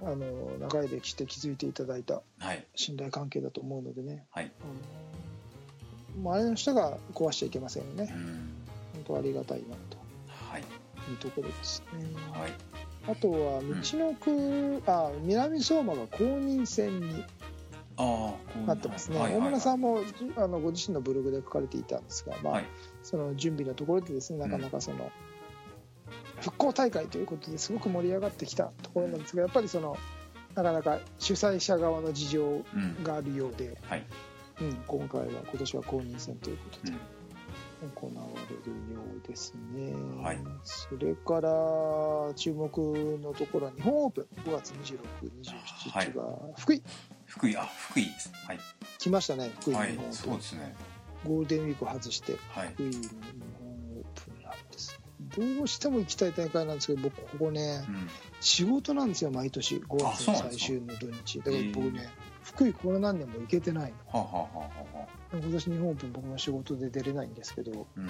[0.04, 2.66] あの長い歴史で築いていただいたはい。
[2.76, 4.52] 信頼関係だと思うのでね、はい。
[6.18, 8.12] うん、もうあれの下が壊しちゃいけませんよね。
[8.12, 8.50] うん。
[8.96, 9.95] 本当ありがたいなはいと
[11.12, 12.06] いうところですね。
[12.32, 12.52] はい。
[13.08, 17.24] あとは道のく、あ南相馬が公認戦に
[18.66, 20.02] なってますね、はいはい大村さんも
[20.38, 22.66] あのご自身のブログで書かれていたんですが、まあはい。
[23.04, 25.12] その準備のところでですねなかなかその、
[26.42, 29.98] 復興大会ということですごく盛り上がってきたところなんですがやっぱりその
[30.56, 34.06] なかなか主催者側の事情うんがあるようで、はい。
[34.62, 36.92] うん、今回は今年は公認戦ということで。
[36.92, 37.15] うん
[37.96, 40.40] 行われるようですね、はい。
[40.64, 42.70] それから注目
[43.20, 44.42] のところは日本オープン。
[44.44, 46.84] 5月2627日は福井、
[47.26, 48.32] 福井あ福井です。
[48.48, 48.60] はい。
[48.98, 50.76] 来ましたね福井日はい本オープン、そうですね。
[51.26, 52.70] ゴールデンウィークを外してはい。
[52.74, 55.00] 福井の日本オープンなんです
[55.38, 58.08] どうしても行きたい大会なんですけど僕ここねうん。
[58.42, 59.78] 仕事なんですよ毎年。
[59.78, 61.40] 5あ月の最終の土日。
[61.40, 62.10] だから僕へね
[62.44, 64.20] 福井この何年も行けてないの。
[64.22, 65.08] はあはあはあ、
[65.42, 68.06] 今年日本オープン僕も仕事で出れないんですけどうん。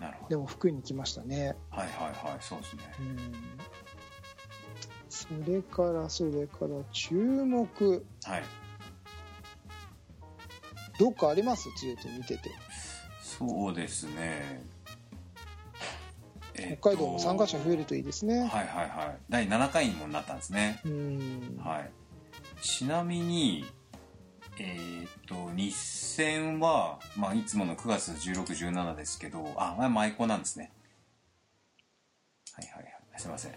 [0.00, 0.28] なるほど。
[0.28, 1.56] でも福井に来ましたね。
[1.70, 2.82] はいはいはいそうですね。
[3.00, 3.32] うん。
[5.08, 8.06] それからそれから注目。
[8.24, 8.42] はい。
[10.98, 11.68] どっかあります？
[11.76, 12.50] ついて見てて。
[13.22, 14.62] そうですね。
[16.54, 16.90] えっと。
[16.90, 18.40] 北海道も参加者増えるといいですね。
[18.40, 19.18] はいはいはい。
[19.28, 20.80] 第7回にもなったんですね。
[20.84, 21.60] うん。
[21.62, 21.90] はい。
[22.62, 23.64] ちなみに
[24.58, 30.72] えーっと日戦は、まあ、いつもの9月1617ですけどあまあ舞妓なんですね。
[32.54, 32.92] はいはいはい。
[33.18, 33.52] すいません。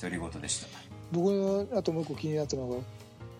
[0.00, 0.66] 独り言でし
[1.12, 2.76] 僕のあともう一個気になったのが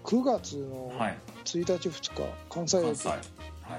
[0.05, 1.19] 9月のたはい。
[1.45, 2.85] 1日2日関西駅。
[2.85, 3.09] 関西。
[3.09, 3.19] はい。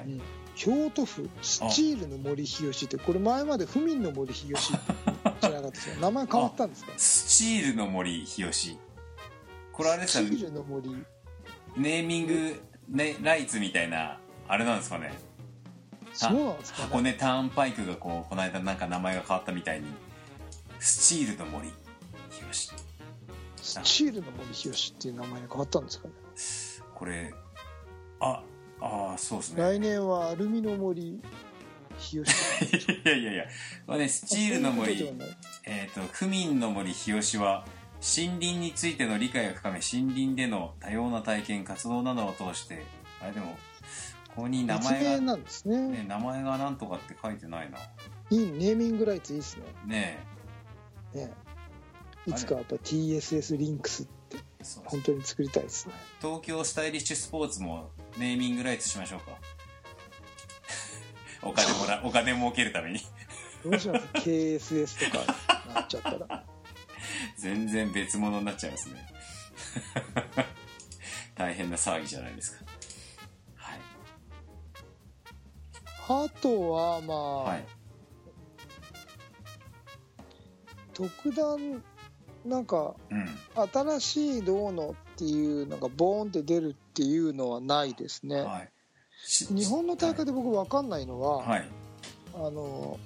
[0.08, 0.22] うん
[0.56, 4.74] 京都府スチールの森日吉ってこれ前まで府民の森日吉
[5.42, 6.92] じゃなかったですよ名前変わったんですか？
[6.96, 8.78] スチールの森日吉。
[9.72, 10.92] これあれですかスチールの森。
[11.76, 15.14] ネーミング、ね、ライツみたいなあれなんですかね。
[16.14, 19.88] そうなんですか箱ね根ターンパイクがこうこの間なんか名前が変わったみたいに。
[20.84, 21.74] スチールの森日
[22.52, 22.72] 吉
[23.56, 26.14] スチールの森日吉っていう名前に変わったんですかね。
[26.94, 27.34] これ
[28.20, 28.44] あ
[28.82, 29.64] あーそうですね。
[29.64, 31.22] 来年はアルミの森
[31.98, 32.22] 日吉
[33.00, 33.46] いやいやいや、
[33.88, 35.10] まあね、スチールの森
[35.66, 37.66] えー、と区民の森日吉は
[38.04, 42.84] 森林についての理解を深め森林での多様な体験活動などを通して
[43.22, 43.56] あれでも
[44.36, 45.78] ここに名別前が、名なんですね。
[45.90, 47.78] ね、名前がなんとかって書いてないな。
[48.32, 49.64] いいネーミングライツいいですね。
[49.86, 50.18] ね
[51.14, 51.32] ね
[52.26, 54.84] いつかやっぱ TSS リンクスってえそう。
[54.88, 55.94] 本当に作りたいですね。
[56.20, 59.38] 東京スタイリッシュスポーツもネーミングライツしましょうか。
[61.44, 63.00] お金もらお金儲けるために。
[63.64, 66.44] どうします？KSS とかなっちゃったら
[67.44, 69.06] 全然別物になっちゃいますね。
[71.36, 72.66] 大変な騒ぎじゃないですか。
[73.56, 73.80] はい。
[76.08, 77.66] あとはまあ、はい。
[80.94, 81.84] 特段
[82.46, 83.28] なんかうん。
[83.74, 88.72] 新しいどうのっていうのがボーンって出るっていうのはないですね、はい。
[89.26, 91.70] し日本の大会で僕分かんないのは、はい。
[92.36, 92.98] あの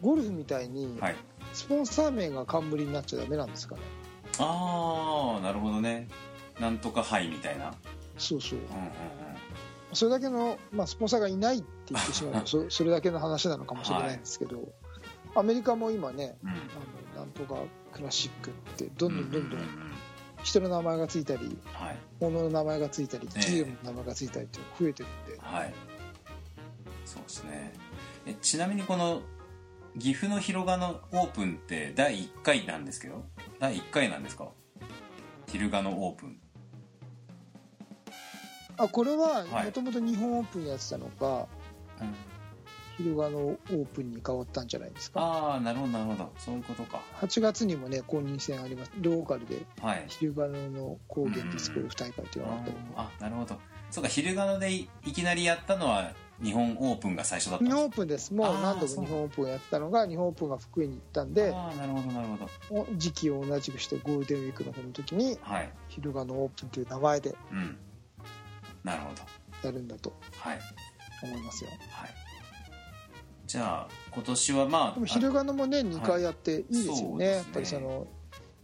[0.00, 1.16] ゴルフみたいにはい
[1.52, 3.82] スポンサー名が冠になっちゃダメなんですかね。
[4.38, 6.08] ああなるほどね。
[6.60, 7.74] なんとか杯みたいな。
[8.18, 8.58] そうそう。
[8.58, 8.70] うんうん
[9.94, 14.72] それだけの、まあ、スポンサーがいないって言ってしまうとそそれだけの話なのかもしれないんですけど、
[15.34, 16.48] アメリカも今ねうん。
[16.48, 16.58] うんあ
[17.18, 17.60] のなんとか
[17.92, 19.68] クラシックってどんどんどんどんううう
[20.42, 21.96] 人の名前がついたりはい。
[22.20, 23.40] 物の名前がついたりええ。
[23.40, 25.74] 企業の名前がついたりって増えてるんで、はい。
[27.04, 27.74] そうですね。
[28.24, 29.20] えちなみにこの
[29.98, 33.24] 岐阜の広賀のオープンって第1回なんですけど？
[33.58, 34.48] 第1回なんですか？
[35.46, 36.38] 昼賀のオープン。
[38.78, 39.66] あこれははい。
[39.66, 41.46] もともと日本オープンやってたのが、
[42.96, 45.20] 昼賀のオープンに変わったんじゃないですか？
[45.20, 46.32] ああなるほどなるほど。
[46.38, 47.02] そういうことか。
[47.20, 48.92] 8月にもね公認戦あります。
[48.98, 50.04] ローカルではい。
[50.08, 53.60] 昼賀の高原ディスクゴルフ大会っていうのがあったりあなるほど。
[53.90, 57.76] そうか昼賀のでいいきなりやったのは日本オープンが最初だったん日です。
[57.76, 58.34] 本オープンです。
[58.34, 62.48] もう何度も日本オープンやってたのが日本オープンが福井に行ったんでああなるほどなるほど。
[62.70, 65.70] お時期を同じくしてゴールデンウィークのこの時にはい。
[65.88, 67.76] 昼賀のオープンという名前でうん。
[68.82, 69.22] なるほど。
[69.68, 70.58] やるんだとはい。
[71.22, 71.70] 思いますよ。
[71.90, 72.10] はい。
[73.46, 77.26] じゃあ今年はまあでも昼賀のも年2回やっていいですよね、ですね。
[77.36, 78.06] やっぱりその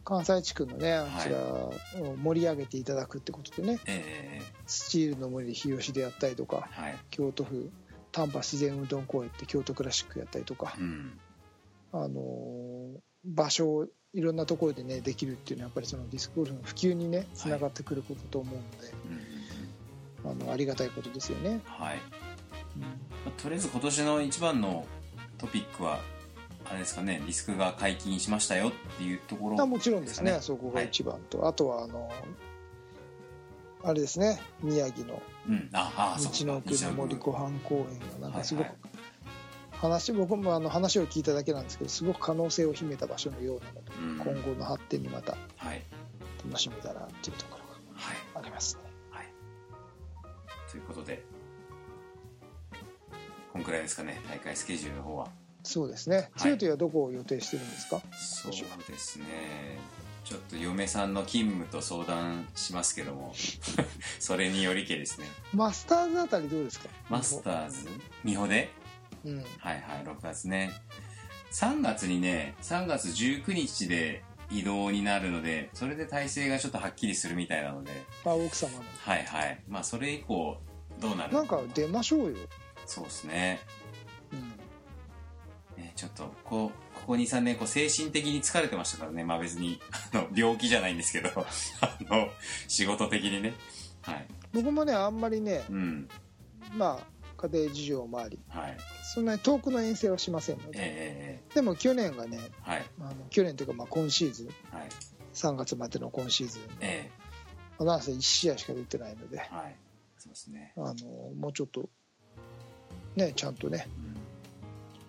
[0.08, 1.74] 関西地区のねあちらを
[2.16, 3.78] 盛り上げていただくってことでね。
[3.84, 4.42] ええ。
[4.66, 6.96] スチールの森日吉でやったりとかはい。
[7.10, 7.70] 京都府
[8.10, 11.20] 丹波自然運動公園って京都クラシックやったりとか、うん。
[11.92, 18.94] あのー場所をいろんなところでねできるっていうのはやっぱりそのディスクゴルフの普及にねつながってくることと思うので、
[20.24, 20.42] うんうんうん。
[20.42, 21.98] あのありがたいことですよね、はい。
[22.76, 22.82] うん。
[22.82, 22.88] ま
[23.26, 24.86] あとりあえず今年の一番の
[25.36, 26.00] トピックは
[26.70, 29.60] あれですかねリスクが解禁しましたよっていうところ。
[29.60, 32.10] あもちろんですねそこが一番と、あとはあの
[33.82, 35.52] あれですね宮城の道
[36.46, 38.70] の奥の森湖畔公園がなんかすごく、はい。
[38.70, 38.98] はい
[39.78, 43.92] 話僕もあの話を聞いただけなんですけどすごく可能性を秘めた場所のようなので、
[44.26, 44.42] うん。
[44.42, 45.82] 今後の発展にまたはい。
[46.44, 48.16] 楽しみだなっていうところはい。
[48.34, 48.82] がありますね。
[49.10, 49.26] はい。
[50.68, 51.24] ということで
[53.52, 55.28] こんくらいですかね大会スケジュールの方は
[55.68, 56.30] そうですね。
[56.36, 56.40] い。
[56.40, 58.00] 強いはどこを予定してるんですか？
[58.18, 58.52] そう
[58.90, 59.26] ですね。
[60.24, 63.34] ちょっと嫁さんの勤務と相談しますけども。
[64.18, 65.26] それによりけですね。
[65.52, 66.88] マスターズあたりどうですか？
[67.10, 67.86] マスターズ？
[68.24, 68.70] 美穂で？
[69.26, 69.36] うん。
[69.38, 69.82] はいはい。
[70.06, 70.72] 6月ね。
[71.52, 77.90] 3月にね3月19日で移動になるのでそれで体制がちょっとはっきりするみたいなので。
[78.24, 78.84] あ奥様の。
[78.98, 79.60] はいはい。
[79.68, 80.58] まあそれ以降
[80.98, 82.36] どうなるなんか出ましょうよ、
[82.86, 83.60] そうですね
[85.98, 89.24] ちょっとこうここ23年こう精神的に疲れてましたからね。
[89.24, 89.80] まあ別に
[90.12, 91.30] あの病気じゃないんですけど。
[91.34, 92.28] あの
[92.68, 93.54] 仕事的にね。
[94.02, 94.26] はい。
[94.52, 96.08] 僕もねあんまりねうん。
[96.72, 97.06] まあ
[97.36, 98.76] 家庭事情もありはい。
[99.02, 102.86] そんなに遠くの遠征はしませんのえでええでも去年がねえはい。
[103.00, 104.88] あの去年というかまあ今シーズンはい。
[105.34, 107.10] 3月までの今シーズンえ
[107.76, 109.76] まあなんせ1試合しか出てないのでえはい。
[110.16, 110.74] そうですね。
[110.76, 111.90] あのもうちょっと
[113.16, 114.07] ねちゃんとねうん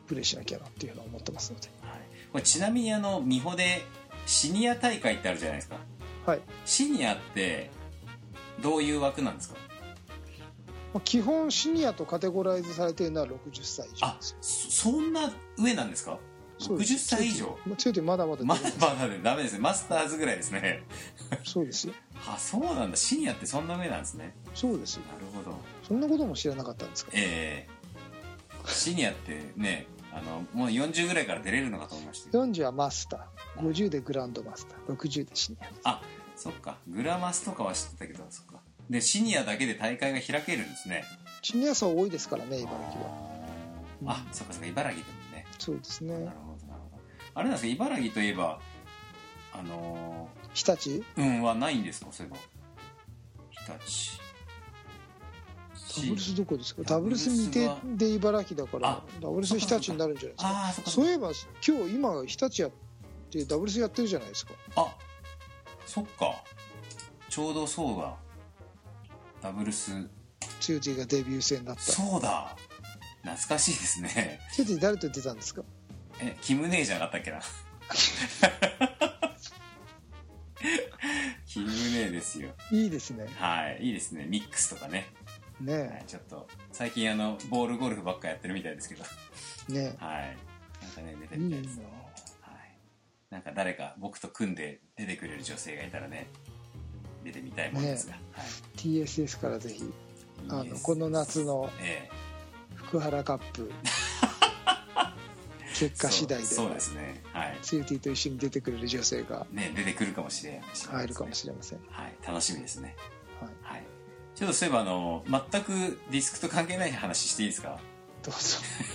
[0.10, 1.68] プレーしなきゃなっていうのは思ってますので。
[1.82, 2.00] はい、
[2.32, 3.84] これちなみにあの美穂で
[4.26, 5.78] シニア大会ってあるじゃないですか。
[6.26, 6.42] はい。
[6.66, 7.70] シニアって
[8.62, 9.56] どういう枠なんですか？
[10.94, 16.18] まあ基本シニアとカテゴライズされているのは60歳以上あそそんな上なんですか？
[16.58, 16.94] そうです。
[16.94, 17.58] 60歳以上？
[17.68, 18.44] まあ強いてまだまだ。
[18.44, 19.20] まだまだね。
[19.24, 19.60] ダメですね。
[19.60, 20.84] マスターズぐらいですね。
[21.46, 21.94] そうですよ。
[22.28, 22.98] あそうなんだ。
[22.98, 24.34] シニアってそんな上なんですね。
[24.56, 25.04] そうですよ。
[25.14, 25.56] なるほど。
[25.88, 27.12] そんなことも知らなかったんですか？
[27.14, 27.80] ええ。
[28.68, 29.88] シニアってね
[30.20, 32.26] あのもう40ぐらいから出れるのかと思いました。
[32.26, 33.62] けど40はマスター。
[33.62, 34.96] 50でグランドマスター。
[34.96, 35.90] 60でシニア。
[35.90, 36.02] あ
[36.36, 36.78] そっか。
[36.88, 38.60] グラマスとかは知ってたけどそっか。
[38.90, 41.04] でシニアだけで大会が開けるんですね。
[41.42, 43.40] シニア層多いですからね茨城は。
[44.08, 45.46] あそっかそっか茨城でもね。
[45.58, 46.14] そうですね。
[46.14, 47.04] なるほどなるほど。
[47.36, 48.60] あれなんですか茨城といえば
[49.54, 50.90] あの日立？
[50.90, 52.12] ーうんはないんですか？
[52.12, 52.38] そういえば。
[53.50, 54.19] 日立
[55.96, 56.84] ダブルスどこですか？
[56.84, 60.90] ダブルス未定で茨城だからあダブルス日立になるんじゃないですか？
[60.92, 61.32] そういえば
[61.66, 62.72] 今日今日立やっ
[63.32, 64.54] てダブルスやってるじゃないですか。
[64.76, 64.96] あ
[65.86, 66.44] そっか。
[67.30, 68.16] ちょうどそうだ。
[69.42, 69.92] ダブルス。
[70.60, 71.82] ツーティがデビュー戦だった。
[71.82, 72.56] そうだ。
[73.24, 74.40] 懐かしいですね。
[74.54, 75.64] ツーティ誰と出たんですか？
[76.22, 77.40] えキムネーじゃなかったっけな？
[81.48, 82.50] キムネーですよ。
[82.72, 83.28] いいですね。
[83.38, 84.26] はいいいですね。
[84.26, 85.08] ミックスとかね、
[85.60, 89.04] はねい、ちょっと最近あのボールゴルフばっかやってるみたいですけど。
[89.70, 89.74] え。
[89.74, 90.38] ねはい。
[90.82, 91.78] なんかね出てみたいです。
[91.78, 91.86] ね。
[92.42, 92.56] はい。
[93.30, 96.28] なんか誰か僕と組んで出てくれる女性がいたらね
[97.24, 98.46] 出てみたいもんですが、はい。
[98.78, 99.84] TSS からぜひ
[100.50, 102.10] あのこの夏のえ
[102.76, 103.72] 福原カップ
[105.80, 107.22] 結え果次第でそうですね。
[107.34, 107.58] はい。
[107.62, 112.16] ツーティと一緒に出てくれる女性がね出てくるかもしれない入るかもしれません、はい。
[112.26, 112.96] 楽しみですね
[114.40, 117.78] ちょっとそういえばあの全くディスクと関係ない話していいですか？
[118.24, 118.40] どうぞ。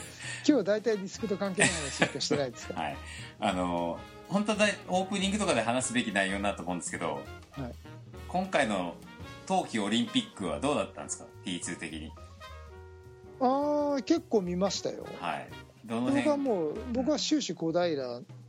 [0.49, 2.75] 今日大体ディスクと関係ない話しかしてないですか？
[2.81, 2.97] はい。
[3.41, 7.73] あの本当はオープニングとかで話すべき内容だと思うんですけど、はい。
[8.27, 8.95] 今回の
[9.47, 12.11] 冬季オリンピックはどうだったんですか？T2 的に。
[13.41, 15.07] ああ結構見ましたよ。
[15.21, 15.49] はい。
[15.85, 17.83] どの僕は辺もう僕は終始小平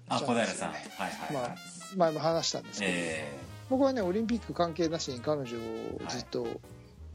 [0.07, 0.71] あ小平さん。
[0.71, 1.55] はいはいはい、まあ
[1.97, 3.37] 前も話したんですけど、え。
[3.69, 6.47] 僕はねオリンピック関係なしに彼女をずっと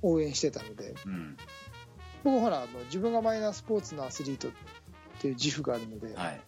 [0.02, 1.36] 応援してたので、えうん。
[2.24, 4.50] 僕ほらあの自分がマイナースポーツのアスリートっ
[5.20, 6.40] ていう自負があるので、はい。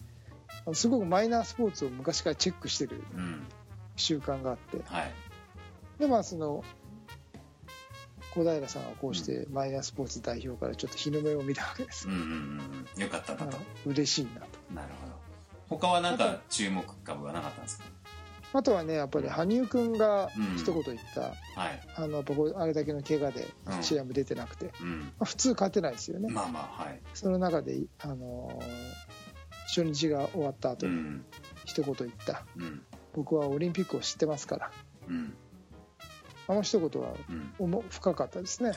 [0.65, 3.43] あのすごくマイナースポーツを昔からチェックしてるうん。
[3.95, 4.77] 習慣があって。
[4.85, 5.11] はい。
[5.99, 6.63] でまあその
[8.33, 12.07] 小平さんはこうしてマイナースポーツ代表からちょっと日の目を見たわけです。
[12.07, 13.01] うんうんうんうん。
[13.01, 13.57] よかったなと。
[13.57, 14.47] あ嬉しいなと。
[14.73, 15.13] なるほど。
[15.69, 17.85] 他は何か注目株はなかったんですか？
[18.55, 21.33] あとはねやっぱり羽生君がうん一言言った、はい。
[21.95, 23.83] あのやっぱこうあれだけの怪我でうん。
[23.83, 24.99] 試合も出てなくて、うん。
[24.99, 26.99] まあ普通勝てないですよね、まあまあはい。
[27.13, 28.65] その中で、あのー
[29.65, 31.25] 初日が終わった後にうん。
[31.65, 32.83] 一言言った、うん。
[33.13, 34.71] 僕はオリンピックを知ってますから。
[35.07, 35.33] うん。
[36.47, 37.53] あの一言はうん。
[37.57, 38.71] 重深かったですね。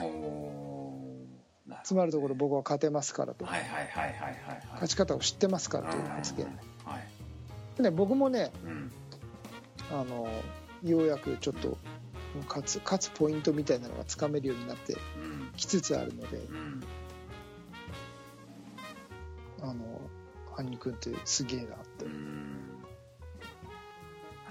[1.84, 6.46] つまるところ僕は勝てますからと、勝ち方を知ってますからという発言。
[6.46, 6.52] うん。
[6.90, 7.06] はい。
[7.76, 8.92] でね僕もね、うん
[9.90, 11.78] あのーようやくちょっと
[12.48, 14.96] 勝つ勝つポイントみたいなのがつかめるようになってう
[15.26, 15.50] ん。
[15.56, 16.84] きつつあるのでうん。
[19.62, 19.74] あの
[20.54, 21.68] 羽生君ってすげえなっ
[21.98, 22.04] て。
[22.04, 22.12] う、ん。
[22.12, 22.88] な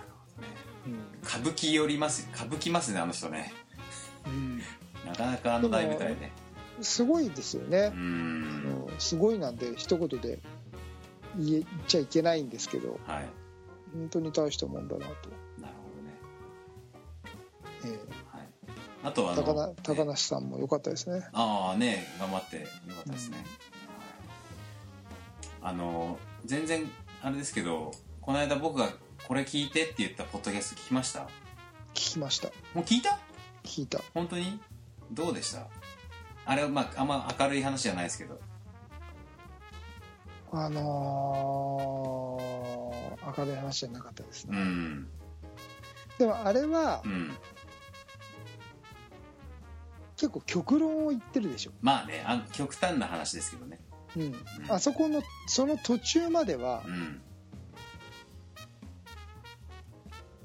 [0.01, 0.47] るほどね。
[0.87, 0.93] うん
[1.27, 3.53] 歌舞伎寄ります歌舞伎ますねあの人ね。
[4.25, 4.57] うん。
[5.05, 6.31] なかなかあの大舞台ね。
[6.81, 7.91] すごいですよね。
[7.93, 8.01] う、ん。
[8.89, 10.39] うんすごいなんで一言で
[11.37, 12.99] 言え言っちゃいけないんですけど。
[13.05, 13.25] はい
[13.95, 15.07] 本当に大したもんだなと、
[15.59, 15.89] なるほ
[17.81, 17.95] どね。
[17.95, 18.47] えはい。
[19.03, 21.25] あとはあえ高高梨さんも良かったですね。
[21.31, 22.69] ああね頑張ってよか
[23.01, 23.37] ったですね、
[25.61, 26.89] あの全然
[27.23, 27.91] あれですけど
[28.21, 28.89] この間僕が
[29.27, 31.21] これ聞いてって言ったポッドキャスト聞きました？
[31.93, 32.49] 聞きました。
[32.73, 33.17] もう聞いた？
[33.63, 33.99] 聞いた。
[34.13, 34.59] 本当に？
[35.11, 35.67] どうでした？
[36.45, 38.39] あれはまああんま明るい話じゃないですけど。
[40.51, 42.94] あのー、
[43.37, 44.57] 明るい話じゃなかったですね。
[44.57, 45.07] うん。
[46.17, 47.31] でもあれはうん。
[50.17, 53.79] 結構極論を言ってるでしょ、まあねあ極端な話ですけどね。
[54.15, 54.21] うん。
[54.23, 54.35] うん。
[54.69, 57.21] あそこのその途中まではうん。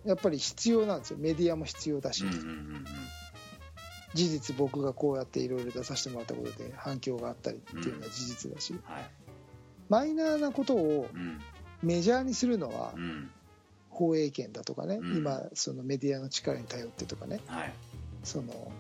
[0.05, 1.19] やっぱり必要なんですよ。
[1.19, 2.85] メディアも必要だし、うんうんうん
[4.13, 9.11] 事実僕がこうやっていろいろ出させてもらったことで反響があったりっていうのは事実だし、はい
[9.89, 11.41] マイナーなことをうん
[11.83, 13.31] メジャーにするのはうん。
[13.91, 15.17] 放映権だとかね、うん。
[15.19, 17.41] 今そのメディアの力に頼ってとかね。
[17.47, 17.73] はい。
[18.23, 18.71] その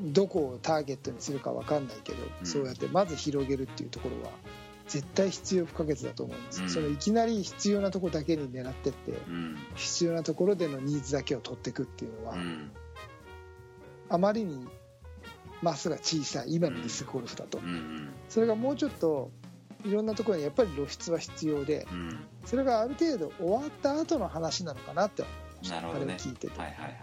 [0.00, 2.46] どこをターゲットにするか分かんないけど、うん。
[2.46, 4.30] そうやってまず広げるっていうところは
[4.88, 6.70] 絶対必要不可欠だと思います、うん。
[6.70, 9.58] そのいきなり必要なところだけに狙ってってうん。
[9.74, 12.70] 必要なところでのニーズだけを取っていくっていうのは、うん。
[14.08, 14.66] あまりに
[15.60, 18.08] マスが小さい今のディスクゴルフだと、うん。
[18.28, 19.30] それがもうちょっと
[19.84, 22.18] いろんなところにやっぱり露出は必要でうん。
[22.44, 25.86] それがある程度終わった後の話なのかなって思いましたね。
[25.88, 27.00] あれを聞いてて、はいはいはいはい。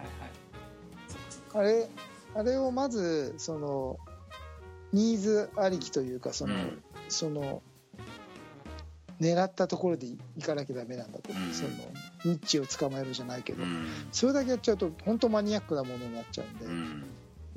[1.53, 1.89] あれ
[2.35, 3.97] あれをまずその
[4.93, 6.83] ニーズありきというかその,、うん。
[7.09, 7.61] その
[9.19, 11.53] 狙ったところで行かなきゃダメなんだと、うん。
[11.53, 11.69] その
[12.25, 13.87] ニッチを捕まえるじゃないけど、うん。
[14.11, 17.03] それだけやっちゃうと本当マニアックなものになっちゃうんで、うん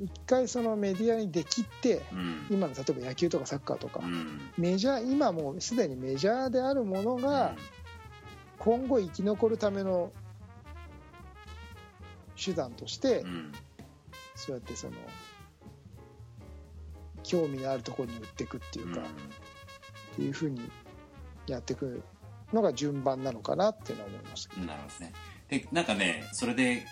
[0.01, 2.47] 一回そのメディアにできってうん。
[2.49, 4.51] 今の例えば野球とかサッカーとか、うん。
[4.57, 7.55] メジャー今もうすでにメジャーであるものが
[8.57, 10.11] 今後生き残るための
[12.43, 13.51] 手段として、うん。
[14.35, 14.93] そうやってその
[17.23, 20.71] 興味のあるところに売っていくっていうか、っていうふうに
[21.45, 22.01] やっていく
[22.51, 25.13] のが順番なのかなっていうのは思いましたなるほどね。
[25.47, 26.85] でなんかねそれで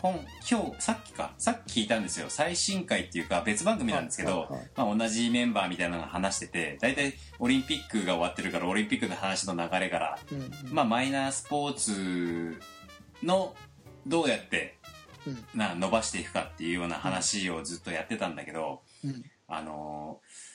[0.00, 0.18] 今
[0.50, 2.26] 今日さっきかさっき聞いたんですよ。
[2.30, 4.70] 最新回っていうか別番組なんですけど、はいはいはい。
[4.76, 10.50] まあ、同じメンバーみたいなのが話してて大体オリンピックが終わってるからオリンピックの話の流れから、ど、うんうん。
[10.72, 12.58] まあ、マイナースポーツ
[13.22, 13.54] の
[14.06, 14.78] どうやって
[15.26, 15.44] うん。
[15.54, 19.22] な伸ばしていくかっていうような話をずっとやってたんだけど、うん。
[19.48, 20.50] あのー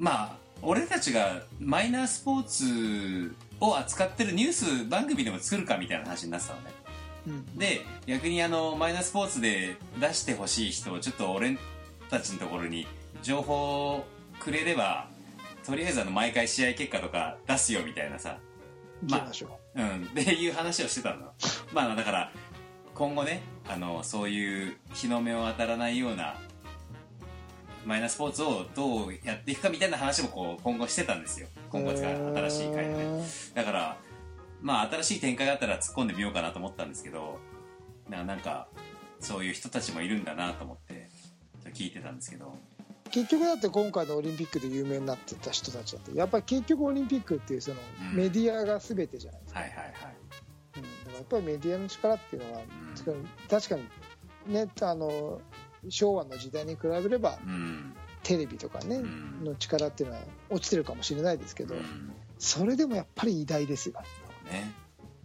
[0.00, 6.70] まあ俺たちがマイナースポーツを扱ってるニュース番組でも作るかみたいな話になってたのね。
[6.74, 6.79] うん
[7.56, 11.58] で逆にあのマイナースポーツで出してほしい人をちょっと俺
[12.08, 12.86] たちのところに
[13.22, 14.04] 情報
[14.38, 15.08] くれれば
[15.64, 18.38] とりあえずあの毎回試合結果とか出すよみたいなさ。
[19.02, 21.32] ましょう、うん、っていう話をしてたの。
[21.72, 22.32] まあだから
[22.94, 26.36] 今後ねあのそういう日の目を当たらないような
[27.86, 31.48] マイナースポーツをどうやっていくかみたいな話もこう今後してたんですよ。
[31.70, 33.24] 今後使う新しい回でね。
[33.54, 33.96] だから
[34.62, 37.38] まあ新しい展開があったら突っ込んでみようかなと思ったんですけど
[38.08, 38.68] ななんか
[39.20, 41.08] そういう人たちもいるんだなと思って
[41.72, 42.54] 聞いてたんですけど。
[43.10, 47.76] 結局だって今回のオリンピックで有名になってた人たちだってやっぱり結局オリンピックっていうその
[48.12, 48.16] うん。
[48.16, 49.92] メディアが全てじゃないですか、はいはいはい。
[50.76, 52.64] うん、だからやっぱりメディアの力っていうのは、ん。
[53.48, 53.74] 確か
[54.46, 55.40] にねあの
[55.88, 57.94] 昭和の時代に比べればうん。
[58.22, 59.44] テレビとかね、うん。
[59.44, 62.12] の力っていうのは落ちてるかもしれないですけど、うん。
[62.38, 63.94] それでもやっぱり偉大ですよ、
[64.50, 64.72] ね。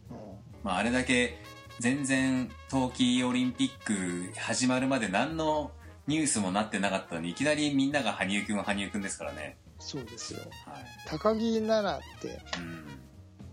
[0.09, 0.17] うん。
[0.63, 1.37] まあ、あれだけ
[1.79, 5.71] 全然冬季オリンピック始まるまで何の
[6.07, 9.57] ニュースもなってなかったのにいきなりみんなが羽生くんは羽生くんですからね。
[9.79, 10.39] そうですよ。
[10.65, 10.85] はい。
[11.07, 12.99] 高木菜那ってうん。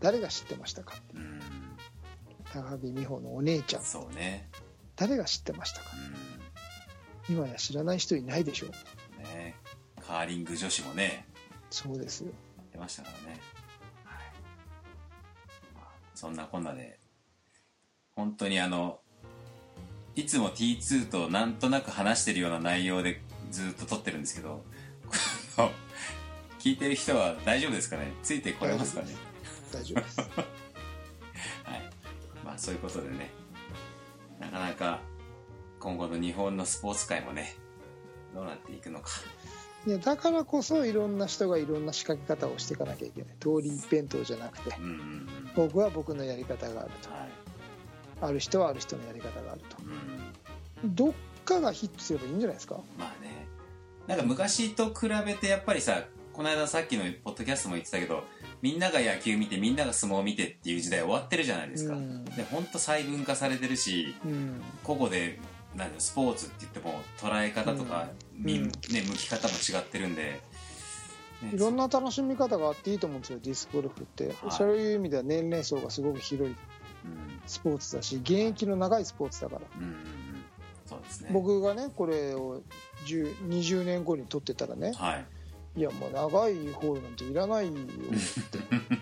[0.00, 0.94] 誰が知ってましたか？
[1.14, 1.40] うん。
[2.52, 3.82] 高木美帆のお姉ちゃん。
[3.82, 4.48] そうね。
[4.94, 5.86] 誰が知ってましたか？
[7.28, 8.66] う今や知らない人いないでしょ？
[8.66, 8.70] ん
[9.24, 9.56] ね。
[10.00, 11.26] カーリング女子もね。
[11.70, 12.32] そうですよ。
[12.58, 13.40] やってましたからね、
[16.22, 17.00] そんなこんなで。
[18.14, 19.00] 本当にあの
[20.14, 23.20] いつも T2 となんとなく話してるような内容で
[23.50, 24.62] ずっと撮ってるんですけど
[26.60, 28.12] 聞いてる人は大丈夫ですかね？
[28.22, 29.08] ついてこれますかね？
[29.72, 30.20] 大丈夫です。
[30.20, 30.30] はい。
[32.44, 33.32] まあそういうことでね。
[34.38, 35.00] なかなか
[35.80, 37.56] 今後の日本のスポーツ界もね
[38.32, 39.10] どうなっていくのか
[39.86, 43.30] いやだからこそいろんな人がいろんな仕掛け方をしていかなきゃいけない。
[43.40, 44.76] 通り一辺倒じゃなくて。
[44.78, 47.10] うん僕は僕のやり方があると。
[47.10, 47.28] はい。
[48.20, 49.76] ある人はある人のやり方があると。
[50.84, 50.94] うん。
[50.94, 51.12] どっ
[51.44, 52.76] かがヒットすればいいんじゃないですか？
[52.98, 53.46] まあね。
[54.06, 58.24] なんか昔と比べてやっぱりさこの間さっきのポッドキャストも言ってたけど
[58.62, 62.24] みんなが野球見てみんなが相撲を見てっていう時代終わってるじゃないですか、うん。
[62.24, 64.62] で本当細分化されてるしうん。
[64.82, 65.38] 個々で
[65.74, 68.64] なんスポーツって言っても捉え方とか、みうん。
[68.66, 68.70] ね、
[69.06, 70.40] 向き方も違ってるんで、
[71.42, 74.34] ねいろんな楽しみ方があっていいと思うんですよディスクゴルフって、はい。
[74.50, 76.54] そういう意味では年齢層がすごく広い
[77.04, 77.40] うん。
[77.46, 79.62] スポーツだし現役の長いスポーツだから。
[80.86, 81.30] そうですね。
[81.32, 82.62] 僕がねこれを
[83.06, 84.92] 10 20年後に撮ってたらね。
[84.94, 85.24] はい。
[85.74, 88.58] いやもう長いホールなんていらないよって。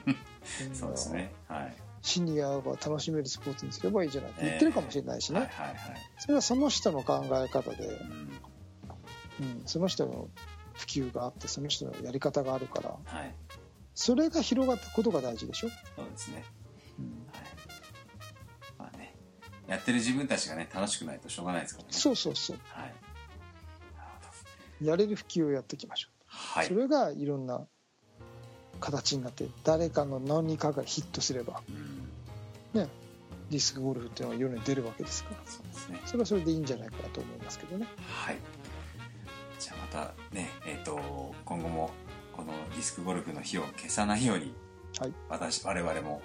[0.73, 1.33] そうですね。
[1.49, 4.31] はいシニアが楽しめるスポーツにすればいいじゃない。
[4.31, 5.77] って言ってるかもしれないしね、はいはいはい。
[6.19, 8.41] それはその人の考え方で、うん。
[9.41, 10.29] うん、その人の
[10.75, 12.91] 普及があってその人のやり方があるから。
[13.05, 13.35] はい。
[13.95, 16.45] それが広がったことが大事でしょ、そうですね。
[16.99, 17.05] うん。
[17.07, 17.45] はい。
[18.79, 19.15] まあね。
[19.67, 21.93] やってる自分たちがね楽しくないとしょうがないですからね。
[21.93, 22.59] そうそうそう。
[22.69, 22.95] はい。
[24.83, 26.67] やれる普及をやっていきましょう、はい。
[26.67, 27.67] それがいろんな
[28.81, 31.63] 形になって誰かの何かがヒットすれば
[32.75, 32.89] うん。
[33.51, 35.37] ディスクゴルフっていうのは世に出るわけですから。
[35.45, 36.01] そうですね。
[36.07, 37.87] それはそれでいいんじゃないかなと思いますけどね。
[38.07, 38.37] はい。
[39.59, 41.91] じゃあまたねえっ、と今後も
[42.37, 44.55] このディスクゴルフの火を消さないように、
[45.01, 45.13] はい。
[45.29, 46.23] 私我々も、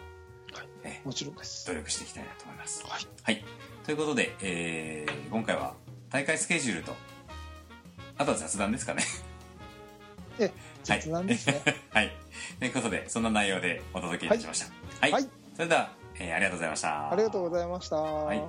[0.54, 0.68] はい。
[0.84, 1.66] えもちろんです。
[1.66, 2.86] 努力していきたいなと思います。
[2.88, 3.08] はい。
[3.24, 3.44] はい。
[3.84, 5.74] ということで、えー今回は
[6.12, 6.94] 大会スケジュールと、
[8.18, 9.04] あとは雑談ですかね。
[10.40, 10.52] え
[10.86, 11.62] 雑談ですね
[11.92, 12.12] はい。
[12.60, 14.66] ということで、そんな内容でお届けいたしました。
[15.02, 15.12] はい。
[15.12, 17.12] はいそれでは、えーありがとうございました。
[17.12, 18.44] ありがとうございました、い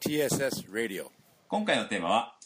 [0.00, 1.06] TSS Radio.
[1.48, 2.38] 今回のテーマは、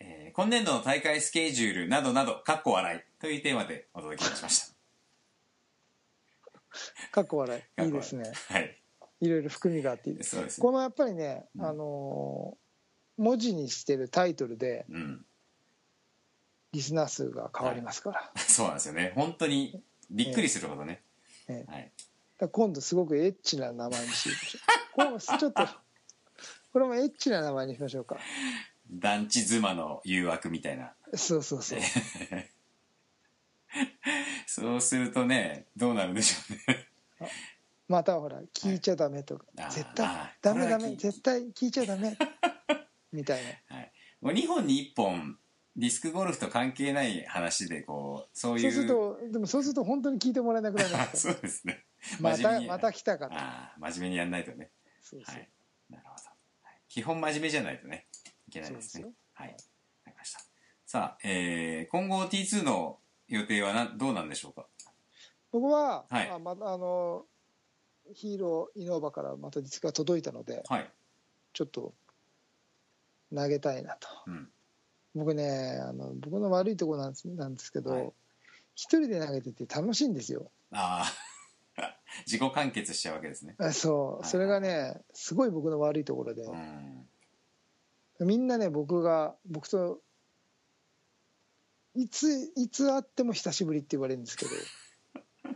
[0.00, 4.72] えー今年度の大会スケジュールなどなど、かっこ笑いというテーマでお届けいたしまし
[7.12, 7.82] かっこ笑た。
[7.82, 8.78] いいいですねはい。
[9.20, 12.62] いろいろ含みがあっていいですそうですねこのやっぱりね、うんあのー
[13.18, 15.26] 文字にしてるタイトルでうん。
[16.72, 19.12] リスナー数が変わりますから, そうなんですよね。
[19.14, 21.02] 本当にびっくりするほどね。
[21.48, 21.82] ええはい。
[21.82, 21.92] だか
[22.40, 24.58] ら今度すごくエッチな名前にしましょ
[25.16, 25.68] う ちょっと
[26.72, 28.18] これもエッチな名前にしましょうか
[28.90, 30.94] 団地妻の誘惑みたいな。
[31.14, 31.80] そうそうそう
[34.46, 36.88] そうするとね、どうなるんでしょうね。
[37.88, 42.16] またほら聞いちゃダメとか、あー絶対ダメダメ絶対聞いちゃダメ
[43.12, 43.92] みたいなはい。
[44.20, 45.38] もう2本に1本、
[45.76, 48.70] ディスクゴルフと関係ない話で、こう、そういう。
[48.72, 51.84] そうするとでもそうすると本当に聞いてもらえなくなりまあすか そうですね。
[52.20, 54.70] らまたまた来たかとああ、真面目にやんないとね。
[55.00, 55.50] そうそう、はい。
[55.88, 56.22] なるほど。
[56.62, 58.06] はい基本真面目じゃないとね、
[58.48, 59.12] いけないですねすよ。
[59.32, 59.48] はい。
[59.48, 59.54] わ
[60.04, 60.40] かりました。
[60.84, 62.98] さあ、えー、今後 T2 の
[63.28, 64.66] 予定はなどうなんでしょうか？
[65.52, 67.26] 僕は、はいあまたあの
[68.12, 70.90] ヒーローイノーバからまたディスクが届いたのではい。
[71.54, 71.94] ちょっと
[73.34, 74.52] 投げたいなとうん。
[75.14, 78.12] 僕ねあの僕の悪いところなんですなんですけど、はい
[78.74, 81.04] 一人で投げてて楽しいんですよあ
[81.76, 81.96] あ、
[82.26, 83.54] 自己完結しちゃうわけですね。
[83.58, 87.06] あそう、はいそれがねすごい僕の悪いところで、うん。
[88.20, 90.00] みんなね僕が僕と
[91.94, 94.50] いついつ会っても久しぶりって言われるんですけど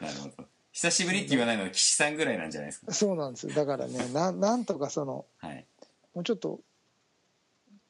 [0.00, 0.48] なるほど。
[0.72, 2.92] 久しぶりって言わないのは岸さんぐらいなんじゃないですか。
[2.92, 5.66] そうなんですよだからねななんとかそのはい。
[6.14, 6.60] もうちょっと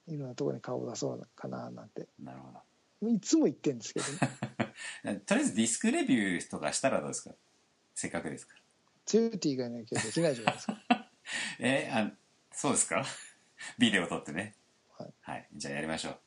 [0.09, 3.09] いろんなところに顔を出そうかななんてなるほど。
[3.09, 4.07] いつも言ってるんですけど
[5.11, 7.35] ね とりあえずディスクレビューとかしたらどうですか？
[7.95, 8.61] せっかくですから。
[9.07, 10.85] チューティーがいなきゃできないじゃないですか
[11.59, 12.13] えーあ、
[12.53, 13.05] そうですか？
[13.79, 14.55] ビデオ撮ってね。
[14.99, 15.13] はい。
[15.21, 15.49] はい。
[15.55, 16.19] じゃあやりましょう。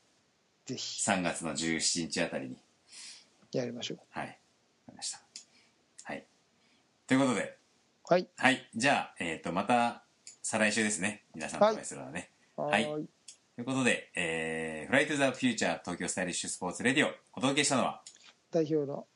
[0.66, 2.58] ぜひ3月の17日あたりに。
[3.52, 4.28] やりましょうはい。
[4.28, 4.39] わか
[4.89, 5.22] りました。
[6.04, 6.26] はい。
[7.06, 7.58] ということで、
[8.06, 8.70] はいはい。
[8.76, 10.04] じゃあ、えっ、と、また、
[10.44, 11.24] 再来週ですね。
[11.34, 12.30] 皆さんとお会いするのはね。
[12.58, 12.86] はい。
[12.86, 13.08] はーい。
[13.56, 18.02] ということで、えー、フライトゥザフューチャー東京スタイリッシュスポーツレディオ、お届けしたのは、
[18.52, 19.08] 代表の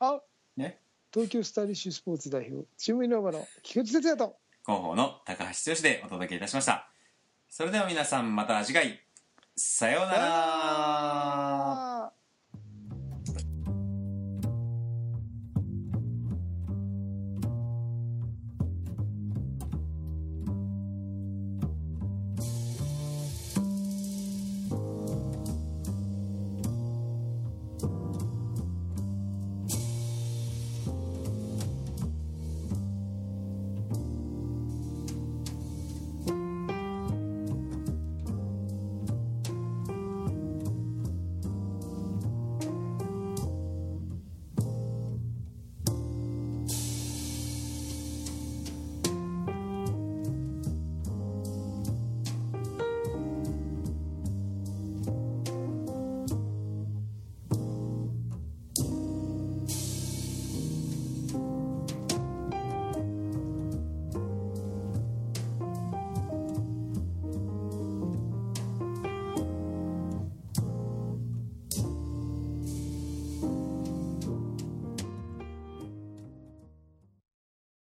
[0.00, 0.20] あ
[0.56, 0.80] ね、
[1.12, 4.36] 東京スタイリッシュスポーツ代表チームイノーバの菊池哲也と。
[4.66, 6.90] 広報の高橋剛でお届けいたしました。
[7.48, 9.00] それでは皆さんまた次回、
[9.54, 11.91] さようなら。